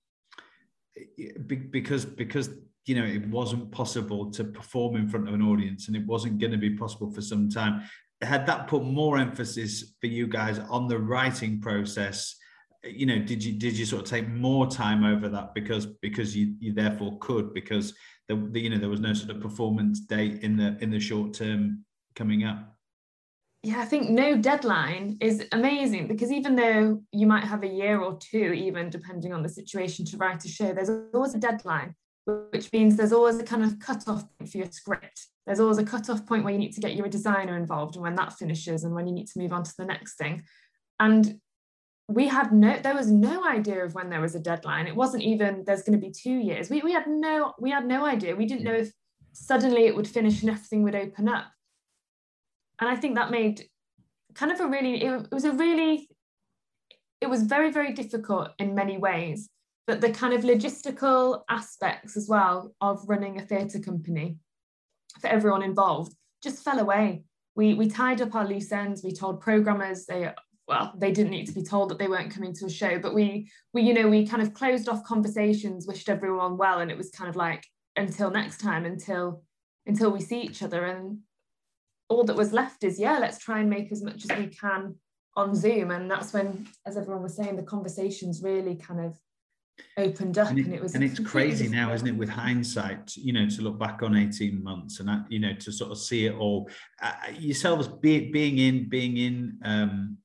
because 1.48 2.04
because 2.04 2.50
you 2.86 2.94
know 2.94 3.04
it 3.04 3.26
wasn't 3.28 3.72
possible 3.72 4.30
to 4.30 4.44
perform 4.44 4.94
in 4.94 5.08
front 5.08 5.26
of 5.26 5.34
an 5.34 5.42
audience, 5.42 5.88
and 5.88 5.96
it 5.96 6.06
wasn't 6.06 6.38
going 6.38 6.52
to 6.52 6.58
be 6.58 6.70
possible 6.70 7.10
for 7.12 7.20
some 7.20 7.50
time. 7.50 7.82
Had 8.20 8.46
that 8.46 8.68
put 8.68 8.84
more 8.84 9.18
emphasis 9.18 9.94
for 10.00 10.06
you 10.06 10.28
guys 10.28 10.60
on 10.60 10.86
the 10.86 10.98
writing 10.98 11.60
process? 11.60 12.36
You 12.84 13.06
know, 13.06 13.18
did 13.18 13.42
you 13.42 13.58
did 13.58 13.76
you 13.76 13.86
sort 13.86 14.02
of 14.02 14.08
take 14.08 14.28
more 14.28 14.68
time 14.68 15.02
over 15.02 15.28
that 15.30 15.52
because 15.52 15.86
because 15.86 16.36
you 16.36 16.54
you 16.60 16.72
therefore 16.72 17.18
could 17.18 17.52
because 17.52 17.92
you 18.34 18.70
know 18.70 18.78
there 18.78 18.88
was 18.88 19.00
no 19.00 19.14
sort 19.14 19.30
of 19.30 19.40
performance 19.40 20.00
date 20.00 20.42
in 20.42 20.56
the 20.56 20.76
in 20.80 20.90
the 20.90 21.00
short 21.00 21.34
term 21.34 21.84
coming 22.14 22.44
up. 22.44 22.72
Yeah, 23.64 23.80
I 23.80 23.84
think 23.84 24.10
no 24.10 24.36
deadline 24.36 25.18
is 25.20 25.46
amazing 25.52 26.08
because 26.08 26.32
even 26.32 26.56
though 26.56 27.00
you 27.12 27.28
might 27.28 27.44
have 27.44 27.62
a 27.62 27.68
year 27.68 28.00
or 28.00 28.18
two, 28.18 28.52
even 28.52 28.90
depending 28.90 29.32
on 29.32 29.42
the 29.42 29.48
situation, 29.48 30.04
to 30.06 30.16
write 30.16 30.44
a 30.44 30.48
show, 30.48 30.72
there's 30.72 30.90
always 31.14 31.36
a 31.36 31.38
deadline, 31.38 31.94
which 32.24 32.72
means 32.72 32.96
there's 32.96 33.12
always 33.12 33.38
a 33.38 33.44
kind 33.44 33.62
of 33.62 33.78
cut-off 33.78 34.24
point 34.36 34.50
for 34.50 34.58
your 34.58 34.66
script. 34.66 35.28
There's 35.46 35.60
always 35.60 35.78
a 35.78 35.84
cut-off 35.84 36.26
point 36.26 36.42
where 36.42 36.52
you 36.52 36.58
need 36.58 36.72
to 36.72 36.80
get 36.80 36.96
your 36.96 37.06
designer 37.06 37.56
involved 37.56 37.94
and 37.94 38.02
when 38.02 38.16
that 38.16 38.32
finishes 38.32 38.82
and 38.82 38.96
when 38.96 39.06
you 39.06 39.12
need 39.12 39.28
to 39.28 39.38
move 39.38 39.52
on 39.52 39.62
to 39.62 39.74
the 39.78 39.84
next 39.84 40.16
thing. 40.16 40.42
And 40.98 41.40
we 42.14 42.28
had 42.28 42.52
no 42.52 42.78
there 42.80 42.94
was 42.94 43.10
no 43.10 43.46
idea 43.46 43.84
of 43.84 43.94
when 43.94 44.10
there 44.10 44.20
was 44.20 44.34
a 44.34 44.40
deadline. 44.40 44.86
It 44.86 44.96
wasn't 44.96 45.22
even 45.22 45.64
there's 45.66 45.82
going 45.82 45.98
to 45.98 46.06
be 46.06 46.12
two 46.12 46.38
years. 46.38 46.70
We, 46.70 46.80
we 46.82 46.92
had 46.92 47.06
no 47.06 47.54
we 47.58 47.70
had 47.70 47.86
no 47.86 48.04
idea. 48.04 48.36
We 48.36 48.46
didn't 48.46 48.64
know 48.64 48.74
if 48.74 48.92
suddenly 49.32 49.86
it 49.86 49.96
would 49.96 50.08
finish 50.08 50.42
and 50.42 50.50
everything 50.50 50.82
would 50.82 50.94
open 50.94 51.28
up. 51.28 51.46
And 52.80 52.90
i 52.90 52.96
think 52.96 53.14
that 53.14 53.30
made 53.30 53.64
kind 54.34 54.50
of 54.50 54.60
a 54.60 54.66
really 54.66 55.02
it, 55.02 55.12
it 55.30 55.34
was 55.34 55.44
a 55.44 55.52
really 55.52 56.08
it 57.20 57.28
was 57.28 57.42
very 57.42 57.70
very 57.70 57.92
difficult 57.92 58.50
in 58.58 58.74
many 58.74 58.96
ways 58.98 59.50
but 59.86 60.00
the 60.00 60.10
kind 60.10 60.32
of 60.32 60.42
logistical 60.42 61.42
aspects 61.48 62.16
as 62.16 62.28
well 62.28 62.74
of 62.80 63.08
running 63.08 63.38
a 63.38 63.44
theatre 63.44 63.78
company 63.78 64.36
for 65.20 65.28
everyone 65.28 65.62
involved 65.62 66.14
just 66.42 66.64
fell 66.64 66.78
away. 66.78 67.24
We 67.54 67.74
we 67.74 67.88
tied 67.88 68.20
up 68.20 68.34
our 68.34 68.46
loose 68.46 68.72
ends. 68.72 69.02
We 69.02 69.12
told 69.12 69.40
programmers 69.40 70.06
they 70.06 70.32
well 70.68 70.92
they 70.96 71.10
didn't 71.10 71.30
need 71.32 71.46
to 71.46 71.52
be 71.52 71.62
told 71.62 71.88
that 71.88 71.98
they 71.98 72.08
weren't 72.08 72.32
coming 72.32 72.52
to 72.52 72.66
a 72.66 72.70
show 72.70 72.98
but 72.98 73.14
we 73.14 73.50
we 73.74 73.82
you 73.82 73.92
know 73.92 74.08
we 74.08 74.26
kind 74.26 74.42
of 74.42 74.54
closed 74.54 74.88
off 74.88 75.04
conversations 75.04 75.86
wished 75.86 76.08
everyone 76.08 76.56
well 76.56 76.80
and 76.80 76.90
it 76.90 76.96
was 76.96 77.10
kind 77.10 77.28
of 77.28 77.36
like 77.36 77.64
until 77.96 78.30
next 78.30 78.58
time 78.58 78.84
until 78.84 79.42
until 79.86 80.10
we 80.10 80.20
see 80.20 80.40
each 80.40 80.62
other. 80.62 80.84
And 80.84 81.18
all 82.08 82.24
that 82.24 82.36
was 82.36 82.52
left 82.52 82.84
is 82.84 83.00
yeah 83.00 83.18
let's 83.18 83.38
try 83.38 83.60
and 83.60 83.70
make 83.70 83.90
as 83.90 84.02
much 84.02 84.24
as 84.28 84.38
we 84.38 84.46
can 84.46 84.96
on 85.34 85.54
zoom. 85.54 85.90
And 85.90 86.10
that's 86.10 86.32
when 86.32 86.68
as 86.86 86.96
everyone 86.96 87.22
was 87.22 87.36
saying 87.36 87.56
the 87.56 87.62
conversations 87.62 88.42
really 88.42 88.76
kind 88.76 89.00
of 89.00 89.18
opened 89.96 90.36
up 90.36 90.50
and 90.50 90.58
it, 90.58 90.66
and 90.66 90.74
it 90.74 90.82
was 90.82 90.94
and 90.94 91.02
it's 91.02 91.18
crazy 91.18 91.66
now 91.66 91.92
isn't 91.92 92.06
it 92.06 92.14
with 92.16 92.28
hindsight 92.28 93.16
you 93.16 93.32
know 93.32 93.48
to 93.48 93.62
look 93.62 93.78
back 93.78 94.02
on 94.02 94.14
18 94.14 94.62
months 94.62 95.00
and 95.00 95.08
that, 95.08 95.24
you 95.30 95.38
know 95.38 95.54
to 95.54 95.72
sort 95.72 95.90
of 95.90 95.96
see 95.96 96.26
it 96.26 96.34
all 96.34 96.68
uh, 97.00 97.12
yourselves 97.38 97.88
be, 97.88 98.30
being 98.30 98.58
in 98.58 98.86
being 98.88 99.16
in 99.16 99.58
um 99.64 100.18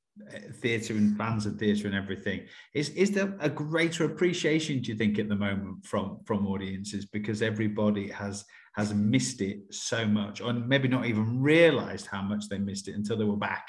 theatre 0.55 0.93
and 0.93 1.17
fans 1.17 1.45
of 1.45 1.57
theatre 1.57 1.87
and 1.87 1.95
everything. 1.95 2.41
Is 2.73 2.89
is 2.89 3.11
there 3.11 3.35
a 3.39 3.49
greater 3.49 4.05
appreciation 4.05 4.81
do 4.81 4.91
you 4.91 4.97
think 4.97 5.19
at 5.19 5.29
the 5.29 5.35
moment 5.35 5.85
from 5.85 6.19
from 6.25 6.47
audiences? 6.47 7.05
Because 7.05 7.41
everybody 7.41 8.09
has 8.09 8.45
has 8.75 8.93
missed 8.93 9.41
it 9.41 9.59
so 9.71 10.05
much 10.05 10.39
or 10.39 10.53
maybe 10.53 10.87
not 10.87 11.05
even 11.05 11.41
realized 11.41 12.05
how 12.05 12.21
much 12.21 12.47
they 12.47 12.59
missed 12.59 12.87
it 12.87 12.95
until 12.95 13.17
they 13.17 13.25
were 13.25 13.35
back. 13.35 13.67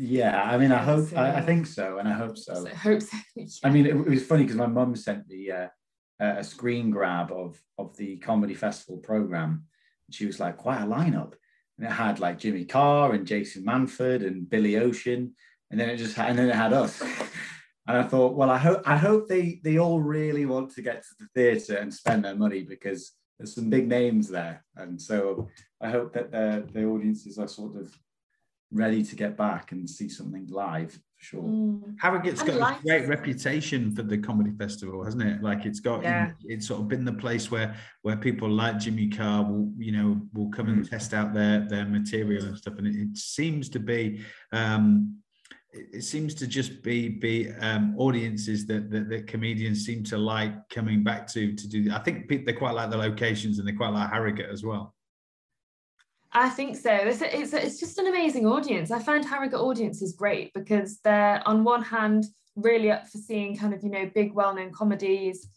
Yeah 0.00 0.40
i 0.44 0.56
mean 0.56 0.70
i 0.70 0.78
hope 0.78 1.08
I, 1.16 1.38
I, 1.38 1.40
think 1.40 1.66
so 1.66 1.98
and 1.98 2.08
i 2.08 2.12
hope 2.12 2.38
so. 2.38 2.64
I 2.64 2.72
hope 2.72 3.02
so 3.02 3.16
yeah. 3.34 3.46
i 3.64 3.68
mean 3.68 3.84
it, 3.84 3.96
it, 3.96 4.08
was 4.08 4.24
funny 4.24 4.44
because 4.44 4.56
my 4.56 4.68
mum 4.68 4.94
sent 4.94 5.26
me 5.26 5.50
uh, 5.50 5.66
a 6.20 6.44
screen 6.44 6.92
grab 6.92 7.32
of 7.32 7.60
of 7.78 7.96
the 7.96 8.16
comedy 8.18 8.54
festival 8.54 8.98
program 8.98 9.64
she 10.12 10.24
was 10.24 10.38
like 10.38 10.56
quite 10.56 10.82
a 10.82 10.86
lineup 10.86 11.32
and 11.78 11.86
it 11.86 11.92
had 11.92 12.20
like 12.20 12.38
Jimmy 12.38 12.64
Carr 12.64 13.12
and 13.12 13.26
Jason 13.26 13.64
Manford 13.64 14.26
and 14.26 14.48
Billy 14.48 14.76
Ocean, 14.76 15.34
and 15.70 15.78
then 15.78 15.88
it 15.88 15.96
just 15.96 16.16
had, 16.16 16.30
and 16.30 16.38
then 16.38 16.48
it 16.48 16.54
had 16.54 16.72
us. 16.72 17.00
and 17.86 17.96
I 17.96 18.02
thought, 18.02 18.34
well, 18.34 18.50
I 18.50 18.58
hope 18.58 18.82
I 18.84 18.96
hope 18.96 19.28
they 19.28 19.60
they 19.62 19.78
all 19.78 20.00
really 20.00 20.46
want 20.46 20.74
to 20.74 20.82
get 20.82 21.02
to 21.02 21.08
the 21.20 21.26
theatre 21.34 21.76
and 21.76 21.92
spend 21.92 22.24
their 22.24 22.36
money 22.36 22.62
because 22.62 23.12
there's 23.38 23.54
some 23.54 23.70
big 23.70 23.88
names 23.88 24.28
there, 24.28 24.64
and 24.76 25.00
so 25.00 25.48
I 25.80 25.90
hope 25.90 26.12
that 26.14 26.30
the 26.32 26.66
the 26.72 26.84
audiences 26.84 27.38
are 27.38 27.48
sort 27.48 27.76
of 27.76 27.96
ready 28.70 29.02
to 29.02 29.16
get 29.16 29.36
back 29.36 29.72
and 29.72 29.88
see 29.88 30.08
something 30.08 30.46
live 30.48 30.92
for 30.92 31.00
sure. 31.24 31.42
Mm. 31.42 31.96
Harrogate's 31.98 32.42
got 32.42 32.56
like 32.56 32.80
a 32.80 32.82
great 32.82 33.08
reputation 33.08 33.94
for 33.94 34.02
the 34.02 34.18
comedy 34.18 34.52
festival, 34.58 35.04
hasn't 35.04 35.22
it? 35.22 35.42
Like 35.42 35.64
it's 35.64 35.80
got 35.80 36.02
yeah. 36.02 36.32
it's 36.44 36.68
sort 36.68 36.80
of 36.80 36.88
been 36.88 37.04
the 37.04 37.12
place 37.12 37.50
where 37.50 37.74
where 38.02 38.16
people 38.16 38.48
like 38.48 38.78
Jimmy 38.78 39.08
Carr 39.08 39.44
will 39.44 39.72
you 39.78 39.92
know 39.92 40.20
will 40.34 40.50
come 40.50 40.68
and 40.68 40.84
mm. 40.84 40.90
test 40.90 41.14
out 41.14 41.32
their 41.32 41.66
their 41.68 41.86
material 41.86 42.44
and 42.44 42.58
stuff, 42.58 42.74
and 42.78 42.86
it, 42.86 42.94
it 42.94 43.16
seems 43.16 43.68
to 43.70 43.80
be. 43.80 44.22
Um, 44.52 45.18
it 45.70 46.02
seems 46.02 46.34
to 46.34 46.46
just 46.46 46.82
be 46.82 47.10
be 47.10 47.52
um, 47.60 47.94
audiences 47.98 48.66
that, 48.66 48.90
that, 48.90 49.10
that 49.10 49.26
comedians 49.26 49.84
seem 49.84 50.02
to 50.02 50.16
like 50.16 50.66
coming 50.70 51.04
back 51.04 51.26
to 51.28 51.54
to 51.54 51.68
do. 51.68 51.92
I 51.92 51.98
think 51.98 52.26
they 52.28 52.54
quite 52.54 52.74
like 52.74 52.90
the 52.90 52.96
locations 52.96 53.58
and 53.58 53.68
they 53.68 53.72
quite 53.72 53.92
like 53.92 54.10
Harrogate 54.10 54.48
as 54.50 54.64
well. 54.64 54.94
I 56.32 56.50
think 56.50 56.76
so. 56.76 56.92
It's, 56.92 57.22
it's, 57.22 57.52
it's 57.52 57.80
just 57.80 57.98
an 57.98 58.06
amazing 58.06 58.46
audience. 58.46 58.90
I 58.90 58.98
find 58.98 59.24
Harrogate 59.24 59.60
audiences 59.60 60.12
great 60.12 60.52
because 60.52 60.98
they're, 61.02 61.42
on 61.46 61.64
one 61.64 61.82
hand, 61.82 62.26
really 62.54 62.90
up 62.90 63.08
for 63.08 63.18
seeing 63.18 63.56
kind 63.56 63.72
of, 63.72 63.82
you 63.82 63.90
know, 63.90 64.10
big 64.14 64.34
well 64.34 64.54
known 64.54 64.72
comedies, 64.72 65.48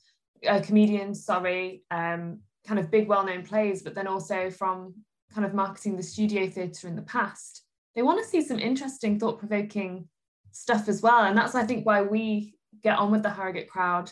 uh, 0.47 0.61
comedians, 0.61 1.25
sorry, 1.25 1.83
um, 1.91 2.39
kind 2.65 2.79
of 2.79 2.89
big 2.89 3.07
well 3.07 3.25
known 3.25 3.43
plays, 3.43 3.81
but 3.81 3.95
then 3.95 4.07
also 4.07 4.49
from 4.49 4.93
kind 5.33 5.45
of 5.45 5.53
marketing 5.53 5.97
the 5.97 6.03
studio 6.03 6.47
theatre 6.47 6.87
in 6.87 6.95
the 6.95 7.01
past. 7.01 7.63
They 7.95 8.01
want 8.01 8.23
to 8.23 8.29
see 8.29 8.41
some 8.41 8.59
interesting, 8.59 9.19
thought 9.19 9.39
provoking 9.39 10.07
stuff 10.51 10.87
as 10.87 11.01
well. 11.01 11.25
And 11.25 11.37
that's, 11.37 11.55
I 11.55 11.65
think, 11.65 11.85
why 11.85 12.01
we 12.01 12.55
get 12.81 12.97
on 12.97 13.11
with 13.11 13.23
the 13.23 13.29
Harrogate 13.29 13.69
crowd 13.69 14.11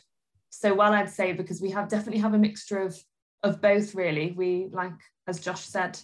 so 0.49 0.73
well, 0.73 0.93
I'd 0.93 1.09
say, 1.09 1.31
because 1.31 1.61
we 1.61 1.69
have 1.71 1.87
definitely 1.89 2.21
have 2.21 2.33
a 2.33 2.37
mixture 2.37 2.79
of 2.79 2.97
of 3.43 3.61
both 3.61 3.95
really 3.95 4.33
we 4.35 4.67
like 4.71 4.91
as 5.27 5.39
josh 5.39 5.63
said 5.63 5.97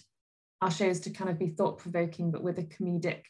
our 0.62 0.70
shows 0.70 1.00
to 1.00 1.10
kind 1.10 1.30
of 1.30 1.38
be 1.38 1.48
thought 1.48 1.78
provoking, 1.78 2.30
but 2.30 2.42
with 2.42 2.58
a 2.58 2.62
comedic 2.62 3.22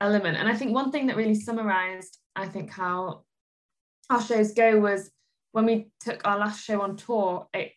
element. 0.00 0.36
And 0.36 0.48
I 0.48 0.54
think 0.54 0.74
one 0.74 0.90
thing 0.90 1.06
that 1.06 1.16
really 1.16 1.34
summarized, 1.34 2.18
I 2.36 2.46
think, 2.46 2.70
how 2.70 3.22
our 4.10 4.20
shows 4.20 4.52
go 4.52 4.78
was 4.78 5.10
when 5.52 5.64
we 5.64 5.88
took 6.00 6.26
our 6.26 6.38
last 6.38 6.64
show 6.64 6.82
on 6.82 6.96
tour, 6.96 7.46
it 7.54 7.72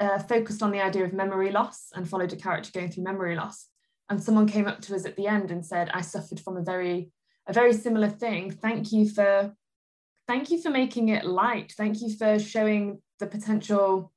uh, 0.00 0.18
focused 0.18 0.62
on 0.62 0.70
the 0.70 0.80
idea 0.80 1.04
of 1.04 1.12
memory 1.12 1.50
loss 1.50 1.88
and 1.94 2.08
followed 2.08 2.32
a 2.32 2.36
character 2.36 2.70
going 2.72 2.90
through 2.90 3.04
memory 3.04 3.36
loss. 3.36 3.66
And 4.08 4.22
someone 4.22 4.48
came 4.48 4.66
up 4.66 4.80
to 4.82 4.94
us 4.94 5.04
at 5.04 5.16
the 5.16 5.26
end 5.26 5.50
and 5.50 5.64
said, 5.64 5.90
I 5.92 6.00
suffered 6.00 6.40
from 6.40 6.56
a 6.56 6.62
very, 6.62 7.10
a 7.46 7.52
very 7.52 7.72
similar 7.72 8.08
thing. 8.08 8.50
Thank 8.50 8.90
you 8.90 9.08
for, 9.08 9.52
thank 10.26 10.50
you 10.50 10.62
for 10.62 10.70
making 10.70 11.10
it 11.10 11.24
light. 11.24 11.74
Thank 11.76 12.00
you 12.00 12.16
for 12.16 12.38
showing 12.38 13.02
the 13.18 13.26
potential 13.26 14.12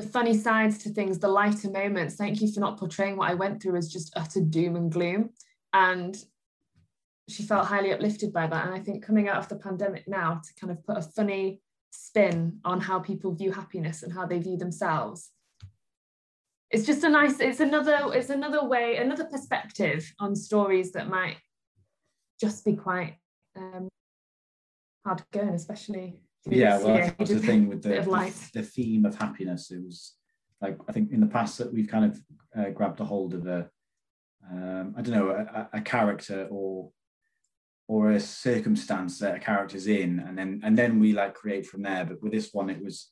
the 0.00 0.08
funny 0.08 0.36
sides 0.36 0.78
to 0.78 0.90
things, 0.90 1.18
the 1.18 1.28
lighter 1.28 1.70
moments. 1.70 2.14
Thank 2.16 2.40
you 2.40 2.52
for 2.52 2.60
not 2.60 2.78
portraying 2.78 3.16
what 3.16 3.30
I 3.30 3.34
went 3.34 3.62
through 3.62 3.76
as 3.76 3.92
just 3.92 4.12
utter 4.16 4.40
doom 4.40 4.76
and 4.76 4.90
gloom. 4.90 5.30
And 5.72 6.16
she 7.28 7.42
felt 7.42 7.66
highly 7.66 7.92
uplifted 7.92 8.32
by 8.32 8.46
that. 8.46 8.66
And 8.66 8.74
I 8.74 8.80
think 8.80 9.04
coming 9.04 9.28
out 9.28 9.38
of 9.38 9.48
the 9.48 9.56
pandemic 9.56 10.08
now 10.08 10.40
to 10.42 10.60
kind 10.60 10.70
of 10.70 10.84
put 10.84 10.96
a 10.96 11.02
funny 11.02 11.60
spin 11.90 12.58
on 12.64 12.80
how 12.80 12.98
people 12.98 13.34
view 13.34 13.52
happiness 13.52 14.02
and 14.02 14.12
how 14.12 14.26
they 14.26 14.38
view 14.38 14.56
themselves. 14.56 15.30
It's 16.70 16.86
just 16.86 17.04
a 17.04 17.08
nice, 17.08 17.40
it's 17.40 17.60
another, 17.60 17.98
it's 18.14 18.30
another 18.30 18.64
way, 18.64 18.96
another 18.96 19.24
perspective 19.24 20.12
on 20.20 20.36
stories 20.36 20.92
that 20.92 21.08
might 21.08 21.36
just 22.40 22.64
be 22.64 22.74
quite 22.74 23.16
um, 23.56 23.88
hard 25.04 25.22
going, 25.32 25.50
especially 25.50 26.20
yeah 26.46 26.78
well 26.78 26.96
yeah, 26.96 27.12
that's 27.18 27.30
the 27.30 27.38
thing 27.38 27.68
with 27.68 27.82
the, 27.82 27.88
the, 27.88 28.50
the, 28.54 28.62
theme 28.62 29.04
of 29.04 29.14
happiness 29.14 29.70
it 29.70 29.82
was 29.84 30.14
like 30.60 30.78
i 30.88 30.92
think 30.92 31.12
in 31.12 31.20
the 31.20 31.26
past 31.26 31.58
that 31.58 31.72
we've 31.72 31.88
kind 31.88 32.04
of 32.06 32.20
uh, 32.58 32.70
grabbed 32.70 33.00
a 33.00 33.04
hold 33.04 33.34
of 33.34 33.46
a 33.46 33.68
um, 34.50 34.94
I 34.96 35.02
don't 35.02 35.14
know 35.14 35.30
a, 35.30 35.68
a, 35.74 35.80
character 35.80 36.48
or 36.50 36.90
or 37.88 38.12
a 38.12 38.20
circumstance 38.20 39.18
that 39.18 39.36
a 39.36 39.38
character's 39.38 39.86
in, 39.86 40.20
and 40.20 40.36
then 40.36 40.60
and 40.64 40.76
then 40.76 40.98
we 40.98 41.12
like 41.12 41.34
create 41.34 41.66
from 41.66 41.82
there. 41.82 42.04
But 42.04 42.22
with 42.22 42.32
this 42.32 42.50
one, 42.52 42.70
it 42.70 42.82
was 42.82 43.10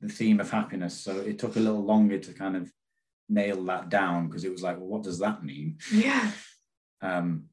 the 0.00 0.08
theme 0.08 0.40
of 0.40 0.50
happiness, 0.50 0.98
so 1.00 1.18
it 1.20 1.38
took 1.38 1.56
a 1.56 1.60
little 1.60 1.84
longer 1.84 2.18
to 2.18 2.32
kind 2.32 2.56
of 2.56 2.70
nail 3.28 3.62
that 3.64 3.88
down 3.88 4.28
because 4.28 4.44
it 4.44 4.52
was 4.52 4.62
like, 4.62 4.76
well, 4.78 4.86
what 4.86 5.02
does 5.02 5.18
that 5.18 5.42
mean? 5.42 5.78
Yeah. 5.92 6.30
Um, 7.02 7.44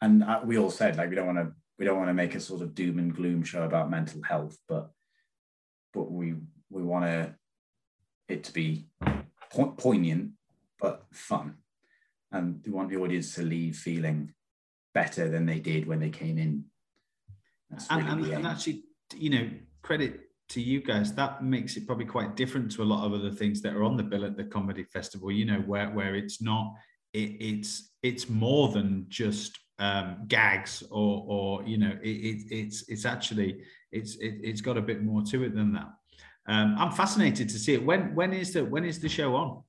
and 0.00 0.22
uh, 0.22 0.40
we 0.44 0.58
all 0.58 0.70
said 0.70 0.96
like 0.96 1.08
we 1.08 1.16
don't 1.16 1.26
want 1.26 1.38
to 1.38 1.52
we 1.78 1.84
don't 1.84 1.98
want 1.98 2.08
to 2.08 2.14
make 2.14 2.34
a 2.34 2.40
sort 2.40 2.62
of 2.62 2.74
doom 2.74 2.98
and 2.98 3.14
gloom 3.14 3.42
show 3.42 3.64
about 3.64 3.90
mental 3.90 4.22
health, 4.22 4.56
but 4.68 4.90
but 5.92 6.10
we 6.10 6.34
we 6.70 6.82
want 6.82 7.04
to 7.04 7.34
it 8.28 8.44
to 8.44 8.52
be 8.52 8.86
po- 9.52 9.74
poignant 9.76 10.32
but 10.80 11.04
fun, 11.12 11.54
and 12.32 12.60
we 12.64 12.72
want 12.72 12.90
the 12.90 12.96
audience 12.96 13.34
to 13.34 13.42
leave 13.42 13.76
feeling 13.76 14.32
better 14.92 15.28
than 15.28 15.46
they 15.46 15.58
did 15.58 15.86
when 15.86 16.00
they 16.00 16.10
came 16.10 16.38
in. 16.38 16.64
That's 17.70 17.90
really 17.90 18.02
and, 18.02 18.24
and, 18.24 18.32
and 18.32 18.46
actually, 18.46 18.84
you 19.16 19.30
know, 19.30 19.50
credit 19.82 20.20
to 20.50 20.60
you 20.60 20.80
guys. 20.80 21.12
That 21.14 21.42
makes 21.42 21.76
it 21.76 21.86
probably 21.86 22.06
quite 22.06 22.36
different 22.36 22.70
to 22.72 22.82
a 22.82 22.84
lot 22.84 23.04
of 23.04 23.12
other 23.12 23.30
things 23.30 23.62
that 23.62 23.74
are 23.74 23.82
on 23.82 23.96
the 23.96 24.02
bill 24.02 24.24
at 24.24 24.36
the 24.36 24.44
comedy 24.44 24.84
festival. 24.84 25.32
You 25.32 25.46
know, 25.46 25.58
where 25.60 25.90
where 25.90 26.14
it's 26.14 26.40
not, 26.40 26.74
it, 27.12 27.36
it's 27.40 27.90
it's 28.02 28.28
more 28.28 28.68
than 28.68 29.06
just 29.08 29.58
um, 29.78 30.24
gags 30.28 30.82
or 30.90 31.24
or 31.26 31.62
you 31.64 31.78
know, 31.78 31.96
it, 32.02 32.08
it, 32.08 32.44
it's 32.50 32.88
it's 32.88 33.04
actually 33.04 33.62
it's 33.92 34.16
it, 34.16 34.38
it's 34.42 34.60
got 34.60 34.76
a 34.76 34.82
bit 34.82 35.02
more 35.02 35.22
to 35.22 35.44
it 35.44 35.54
than 35.54 35.72
that. 35.72 35.90
Um, 36.46 36.76
I'm 36.78 36.92
fascinated 36.92 37.48
to 37.50 37.58
see 37.58 37.74
it. 37.74 37.84
When 37.84 38.14
when 38.14 38.32
is 38.32 38.52
the 38.52 38.64
when 38.64 38.84
is 38.84 39.00
the 39.00 39.08
show 39.08 39.34
on? 39.34 39.62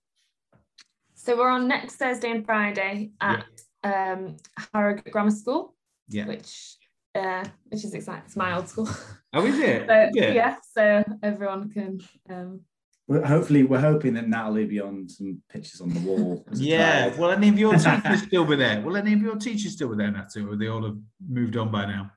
So 1.13 1.37
we're 1.37 1.49
on 1.49 1.67
next 1.67 1.95
Thursday 1.95 2.29
and 2.29 2.45
Friday 2.45 3.11
at 3.21 3.45
um, 3.83 4.37
Harrogate 4.73 5.11
Grammar 5.11 5.31
School, 5.31 5.73
yeah. 6.09 6.27
which 6.27 6.77
uh, 7.15 7.45
which 7.65 7.83
is 7.83 7.93
exciting. 7.93 8.23
It's 8.25 8.35
my 8.35 8.55
old 8.55 8.67
school. 8.67 8.89
Oh, 9.33 9.45
is 9.45 9.57
it? 9.57 9.87
so, 9.87 10.09
yeah. 10.13 10.31
yeah. 10.31 10.55
So 10.71 11.03
everyone 11.23 11.71
can. 11.71 12.01
Um, 12.29 12.61
hopefully, 13.07 13.63
we're 13.63 13.79
hoping 13.79 14.13
that 14.15 14.27
Natalie 14.27 14.63
will 14.63 14.69
be 14.69 14.81
on 14.81 15.07
some 15.07 15.41
pictures 15.49 15.81
on 15.81 15.89
the 15.89 15.99
wall. 15.99 16.45
yeah. 16.53 17.15
Will 17.17 17.31
any 17.31 17.49
of 17.49 17.59
your 17.59 17.73
teachers 17.77 18.23
still 18.23 18.45
be 18.45 18.55
there? 18.55 18.81
Will 18.81 18.97
any 18.97 19.13
of 19.13 19.21
your 19.21 19.35
teachers 19.35 19.73
still 19.73 19.89
be 19.89 19.97
there, 19.97 20.11
Natalie, 20.11 20.45
or 20.45 20.55
they 20.55 20.67
all 20.67 20.83
have 20.83 20.97
moved 21.27 21.57
on 21.57 21.71
by 21.71 21.85
now? 21.85 22.11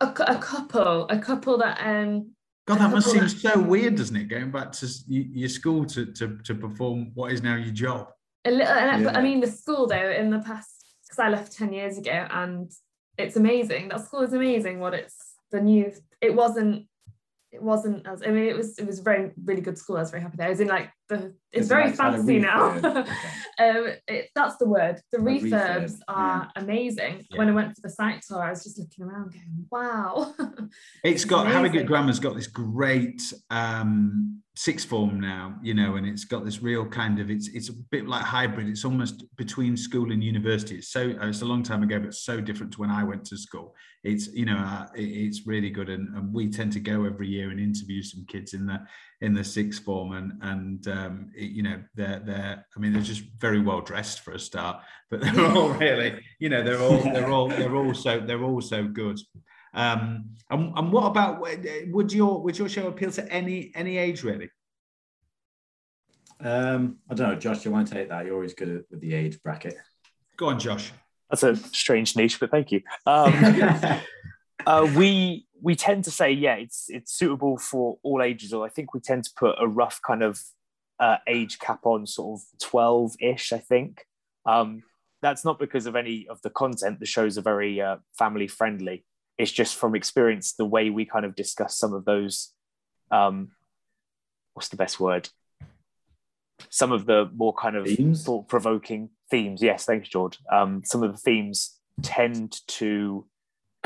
A, 0.00 0.06
a 0.06 0.38
couple, 0.38 1.08
a 1.08 1.18
couple 1.18 1.58
that 1.58 1.78
um. 1.80 2.32
God, 2.66 2.80
that 2.80 2.90
must 2.90 3.10
seem 3.12 3.28
so 3.28 3.60
weird, 3.60 3.94
doesn't 3.94 4.16
it? 4.16 4.24
Going 4.24 4.50
back 4.50 4.72
to 4.72 4.88
your 5.06 5.48
school 5.48 5.84
to, 5.84 6.06
to, 6.06 6.36
to 6.38 6.54
perform 6.54 7.12
what 7.14 7.30
is 7.30 7.40
now 7.40 7.54
your 7.54 7.72
job. 7.72 8.08
A 8.44 8.50
little, 8.50 8.74
yeah. 8.74 9.12
I 9.14 9.22
mean, 9.22 9.40
the 9.40 9.46
school 9.46 9.86
though, 9.86 10.10
in 10.10 10.30
the 10.30 10.40
past, 10.40 10.84
because 11.04 11.20
I 11.20 11.28
left 11.28 11.56
10 11.56 11.72
years 11.72 11.96
ago 11.96 12.26
and 12.28 12.70
it's 13.18 13.36
amazing. 13.36 13.88
That 13.88 14.04
school 14.04 14.22
is 14.22 14.32
amazing. 14.32 14.80
What 14.80 14.94
it's 14.94 15.36
the 15.52 15.60
new, 15.60 15.92
it 16.20 16.34
wasn't, 16.34 16.86
it 17.56 17.62
wasn't 17.62 18.06
as, 18.06 18.22
I 18.22 18.28
mean, 18.28 18.44
it 18.44 18.56
was, 18.56 18.78
it 18.78 18.86
was 18.86 19.00
very, 19.00 19.32
really 19.44 19.62
good 19.62 19.78
school. 19.78 19.96
I 19.96 20.00
was 20.00 20.10
very 20.10 20.22
happy 20.22 20.36
there. 20.36 20.46
I 20.46 20.50
was 20.50 20.60
in 20.60 20.68
like 20.68 20.90
the, 21.08 21.16
it's, 21.16 21.34
it's 21.52 21.68
very 21.68 21.92
fancy 21.92 22.38
now. 22.38 22.70
um, 22.78 23.06
it, 24.08 24.30
that's 24.34 24.56
the 24.56 24.66
word. 24.66 25.00
The 25.12 25.18
refurbs 25.18 25.50
refurb. 25.50 26.00
are 26.08 26.50
yeah. 26.54 26.62
amazing. 26.62 27.26
Yeah. 27.30 27.38
When 27.38 27.48
I 27.48 27.52
went 27.52 27.74
for 27.74 27.80
the 27.82 27.90
site 27.90 28.22
tour, 28.26 28.42
I 28.42 28.50
was 28.50 28.64
just 28.64 28.78
looking 28.78 29.04
around 29.04 29.32
going, 29.32 29.66
wow. 29.70 30.34
it's, 31.04 31.22
it's 31.22 31.24
got, 31.24 31.42
amazing. 31.42 31.56
Harrogate 31.56 31.86
Grammar's 31.86 32.18
got 32.18 32.34
this 32.34 32.46
great, 32.46 33.22
um, 33.50 34.42
sixth 34.56 34.88
form 34.88 35.20
now, 35.20 35.54
you 35.62 35.74
know, 35.74 35.96
and 35.96 36.06
it's 36.06 36.24
got 36.24 36.44
this 36.44 36.62
real 36.62 36.86
kind 36.86 37.20
of 37.20 37.30
it's 37.30 37.48
it's 37.48 37.68
a 37.68 37.74
bit 37.90 38.08
like 38.08 38.22
hybrid. 38.22 38.66
It's 38.68 38.84
almost 38.84 39.24
between 39.36 39.76
school 39.76 40.12
and 40.12 40.24
university. 40.24 40.76
It's 40.76 40.88
so 40.88 41.14
it's 41.20 41.42
a 41.42 41.44
long 41.44 41.62
time 41.62 41.82
ago, 41.82 42.00
but 42.00 42.14
so 42.14 42.40
different 42.40 42.72
to 42.72 42.80
when 42.80 42.90
I 42.90 43.04
went 43.04 43.24
to 43.26 43.36
school. 43.36 43.74
It's 44.02 44.28
you 44.28 44.46
know 44.46 44.56
uh, 44.56 44.86
it's 44.94 45.46
really 45.46 45.70
good, 45.70 45.90
and, 45.90 46.14
and, 46.16 46.32
we 46.32 46.50
tend 46.50 46.72
to 46.72 46.80
go 46.80 47.04
every 47.04 47.28
year 47.28 47.50
and 47.50 47.60
interview 47.60 48.02
some 48.02 48.24
kids 48.26 48.54
in 48.54 48.66
the 48.66 48.80
in 49.20 49.32
the 49.32 49.44
sixth 49.44 49.82
form, 49.82 50.12
and 50.12 50.32
and 50.42 50.88
um, 50.88 51.30
it, 51.34 51.50
you 51.50 51.62
know 51.62 51.80
they're 51.94 52.20
they're 52.24 52.66
I 52.76 52.80
mean 52.80 52.92
they're 52.92 53.02
just 53.02 53.22
very 53.38 53.60
well 53.60 53.80
dressed 53.80 54.20
for 54.20 54.32
a 54.32 54.38
start, 54.38 54.82
but 55.10 55.20
they're 55.20 55.46
all 55.46 55.70
really 55.70 56.20
you 56.38 56.48
know 56.48 56.62
they're 56.62 56.80
all 56.80 56.98
they're 56.98 57.30
all 57.30 57.48
they're 57.48 57.76
all 57.80 57.94
so 57.94 58.20
they're 58.20 58.42
all 58.42 58.60
so 58.60 58.84
good. 58.86 59.18
Um, 59.74 60.30
and, 60.48 60.72
and 60.76 60.92
what 60.92 61.06
about 61.06 61.40
would 61.40 62.12
your 62.12 62.42
would 62.42 62.58
your 62.58 62.68
show 62.68 62.88
appeal 62.88 63.10
to 63.12 63.32
any 63.32 63.72
any 63.74 63.98
age 63.98 64.22
really? 64.22 64.50
Um, 66.40 66.98
I 67.10 67.14
don't 67.14 67.30
know, 67.30 67.38
Josh. 67.38 67.64
You 67.64 67.70
want 67.70 67.88
to 67.88 67.94
take 67.94 68.08
that? 68.10 68.26
You're 68.26 68.34
always 68.34 68.54
good 68.54 68.84
with 68.90 69.00
the 69.00 69.14
age 69.14 69.42
bracket. 69.42 69.76
Go 70.36 70.48
on, 70.48 70.58
Josh. 70.58 70.92
That's 71.30 71.42
a 71.42 71.56
strange 71.56 72.16
niche, 72.16 72.38
but 72.38 72.50
thank 72.50 72.70
you. 72.70 72.82
Um, 73.06 73.32
uh, 74.66 74.90
we 74.96 75.46
we 75.60 75.74
tend 75.74 76.04
to 76.04 76.10
say 76.10 76.32
yeah, 76.32 76.54
it's 76.54 76.86
it's 76.88 77.12
suitable 77.12 77.58
for 77.58 77.98
all 78.02 78.22
ages. 78.22 78.52
Or 78.52 78.66
I 78.66 78.68
think 78.68 78.94
we 78.94 79.00
tend 79.00 79.24
to 79.24 79.30
put 79.36 79.56
a 79.58 79.66
rough 79.66 80.00
kind 80.02 80.22
of 80.22 80.40
uh, 81.00 81.18
age 81.26 81.58
cap 81.58 81.80
on, 81.84 82.06
sort 82.06 82.40
of 82.40 82.46
twelve 82.60 83.14
ish. 83.20 83.52
I 83.52 83.58
think. 83.58 84.06
Um, 84.44 84.82
that's 85.22 85.44
not 85.44 85.58
because 85.58 85.86
of 85.86 85.96
any 85.96 86.26
of 86.28 86.40
the 86.42 86.50
content. 86.50 87.00
The 87.00 87.06
shows 87.06 87.38
are 87.38 87.42
very 87.42 87.80
uh, 87.80 87.96
family 88.16 88.46
friendly 88.46 89.04
it's 89.38 89.52
just 89.52 89.76
from 89.76 89.94
experience 89.94 90.54
the 90.54 90.64
way 90.64 90.90
we 90.90 91.04
kind 91.04 91.24
of 91.24 91.34
discuss 91.34 91.76
some 91.76 91.92
of 91.92 92.04
those 92.04 92.52
um 93.10 93.50
what's 94.54 94.68
the 94.68 94.76
best 94.76 94.98
word 94.98 95.28
some 96.70 96.92
of 96.92 97.06
the 97.06 97.30
more 97.34 97.54
kind 97.54 97.76
of 97.76 97.86
thought 98.18 98.48
provoking 98.48 99.10
themes 99.30 99.62
yes 99.62 99.84
thanks 99.84 100.08
george 100.08 100.38
um 100.52 100.82
some 100.84 101.02
of 101.02 101.12
the 101.12 101.18
themes 101.18 101.78
tend 102.02 102.60
to 102.66 103.26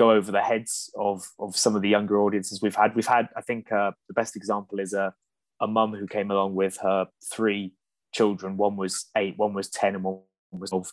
go 0.01 0.11
over 0.11 0.33
the 0.33 0.41
heads 0.41 0.91
of 0.97 1.29
of 1.39 1.55
some 1.55 1.77
of 1.77 1.83
the 1.83 1.89
younger 1.97 2.21
audiences 2.23 2.63
we've 2.63 2.81
had 2.83 2.95
we've 2.97 3.13
had 3.17 3.29
i 3.37 3.43
think 3.43 3.71
uh, 3.71 3.91
the 4.09 4.15
best 4.15 4.35
example 4.35 4.81
is 4.81 4.95
a 4.95 5.13
a 5.61 5.67
mum 5.67 5.93
who 5.95 6.07
came 6.07 6.31
along 6.31 6.55
with 6.55 6.79
her 6.79 7.07
three 7.31 7.75
children 8.15 8.57
one 8.57 8.77
was 8.77 8.95
eight 9.15 9.35
one 9.37 9.53
was 9.53 9.69
10 9.69 9.97
and 9.97 10.05
one 10.05 10.21
was 10.53 10.71
12 10.71 10.91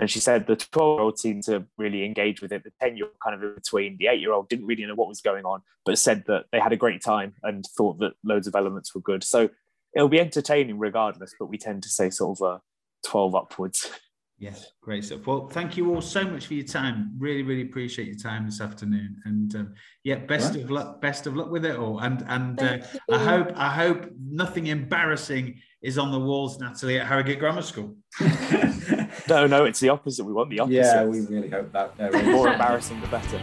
and 0.00 0.10
she 0.10 0.18
said 0.18 0.46
the 0.46 0.56
12 0.56 0.96
year 0.96 1.04
old 1.04 1.18
seemed 1.18 1.42
to 1.44 1.66
really 1.76 2.06
engage 2.06 2.40
with 2.40 2.52
it. 2.52 2.64
The 2.64 2.72
10 2.80 2.96
year 2.96 3.04
old 3.04 3.20
kind 3.22 3.36
of 3.36 3.42
in 3.42 3.54
between, 3.54 3.98
the 3.98 4.06
eight 4.06 4.20
year 4.20 4.32
old 4.32 4.48
didn't 4.48 4.64
really 4.64 4.86
know 4.86 4.94
what 4.94 5.08
was 5.08 5.20
going 5.20 5.44
on, 5.44 5.60
but 5.84 5.98
said 5.98 6.24
that 6.26 6.46
they 6.50 6.58
had 6.58 6.72
a 6.72 6.76
great 6.76 7.02
time 7.04 7.34
and 7.42 7.66
thought 7.76 7.98
that 7.98 8.14
loads 8.24 8.46
of 8.46 8.54
elements 8.54 8.94
were 8.94 9.02
good. 9.02 9.22
So 9.22 9.50
it'll 9.94 10.08
be 10.08 10.18
entertaining 10.18 10.78
regardless, 10.78 11.34
but 11.38 11.50
we 11.50 11.58
tend 11.58 11.82
to 11.82 11.90
say 11.90 12.08
sort 12.08 12.40
of 12.40 12.46
a 12.46 12.60
12 13.08 13.34
upwards. 13.34 13.90
Yes, 14.40 14.72
great 14.80 15.04
stuff. 15.04 15.26
Well, 15.26 15.48
thank 15.48 15.76
you 15.76 15.94
all 15.94 16.00
so 16.00 16.24
much 16.24 16.46
for 16.46 16.54
your 16.54 16.64
time. 16.66 17.14
Really, 17.18 17.42
really 17.42 17.60
appreciate 17.60 18.08
your 18.08 18.16
time 18.16 18.46
this 18.46 18.62
afternoon. 18.62 19.20
And 19.26 19.54
um, 19.54 19.74
yeah, 20.02 20.14
best 20.14 20.54
right. 20.54 20.64
of 20.64 20.70
luck. 20.70 21.02
Best 21.02 21.26
of 21.26 21.36
luck 21.36 21.50
with 21.50 21.66
it 21.66 21.76
all. 21.76 21.98
And 22.00 22.24
and 22.26 22.58
uh, 22.58 22.78
I 23.12 23.18
hope 23.18 23.52
I 23.54 23.68
hope 23.68 24.10
nothing 24.18 24.68
embarrassing 24.68 25.60
is 25.82 25.98
on 25.98 26.10
the 26.10 26.18
walls, 26.18 26.58
Natalie, 26.58 26.98
at 26.98 27.06
Harrogate 27.06 27.38
Grammar 27.38 27.60
School. 27.60 27.94
no, 29.28 29.46
no, 29.46 29.66
it's 29.66 29.80
the 29.80 29.90
opposite. 29.90 30.24
We 30.24 30.32
want 30.32 30.48
the 30.48 30.60
opposite. 30.60 30.78
Yeah, 30.78 31.04
we 31.04 31.20
really 31.20 31.50
hope 31.50 31.70
that. 31.72 31.98
No, 31.98 32.10
the 32.10 32.22
more 32.22 32.48
embarrassing, 32.48 32.98
the 33.02 33.08
better. 33.08 33.38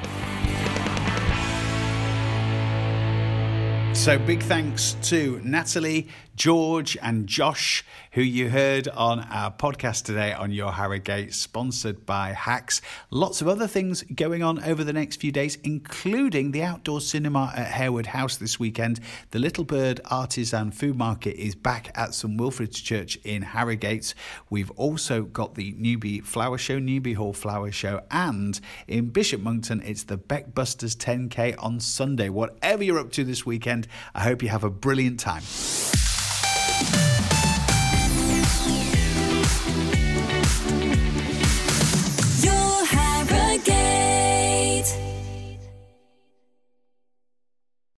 So, 3.98 4.18
big 4.20 4.44
thanks 4.44 4.96
to 5.10 5.42
Natalie, 5.44 6.08
George, 6.36 6.98
and 7.02 7.28
Josh, 7.28 7.84
who 8.18 8.24
you 8.24 8.50
heard 8.50 8.88
on 8.88 9.20
our 9.26 9.52
podcast 9.52 10.04
today 10.04 10.34
on 10.34 10.52
Your 10.52 10.72
Harrogate, 10.72 11.36
sponsored 11.36 12.04
by 12.04 12.30
Hacks. 12.30 12.82
Lots 13.12 13.42
of 13.42 13.48
other 13.48 13.68
things 13.68 14.02
going 14.02 14.42
on 14.42 14.64
over 14.64 14.84
the 14.84 14.92
next 14.92 15.18
few 15.18 15.32
days, 15.32 15.60
including 15.64 16.50
the 16.50 16.64
outdoor 16.64 17.00
cinema 17.00 17.54
at 17.56 17.68
Harewood 17.68 18.08
House 18.08 18.36
this 18.36 18.60
weekend. 18.60 19.00
The 19.30 19.38
Little 19.38 19.64
Bird 19.64 20.02
Artisan 20.06 20.72
Food 20.72 20.98
Market 20.98 21.40
is 21.40 21.54
back 21.54 21.92
at 21.94 22.16
St 22.16 22.42
Wilfrid's 22.42 22.82
Church 22.82 23.18
in 23.18 23.44
Harrogate. 23.44 24.16
We've 24.50 24.72
also 24.72 25.22
got 25.22 25.54
the 25.54 25.76
Newby 25.78 26.20
Flower 26.22 26.58
Show, 26.58 26.80
Newby 26.80 27.14
Hall 27.14 27.34
Flower 27.34 27.72
Show, 27.72 28.02
and 28.10 28.60
in 28.88 29.10
Bishop 29.10 29.42
Monkton, 29.42 29.84
it's 29.86 30.06
the 30.06 30.18
Beckbusters 30.18 30.98
10K 30.98 31.54
on 31.60 31.80
Sunday. 31.80 32.30
Whatever 32.30 32.84
you're 32.84 32.98
up 32.98 33.12
to 33.12 33.24
this 33.24 33.46
weekend, 33.46 33.88
I 34.16 34.22
hope 34.22 34.42
you 34.42 34.50
have 34.50 34.64
a 34.64 34.72
brilliant 34.72 35.20
time. 35.20 35.44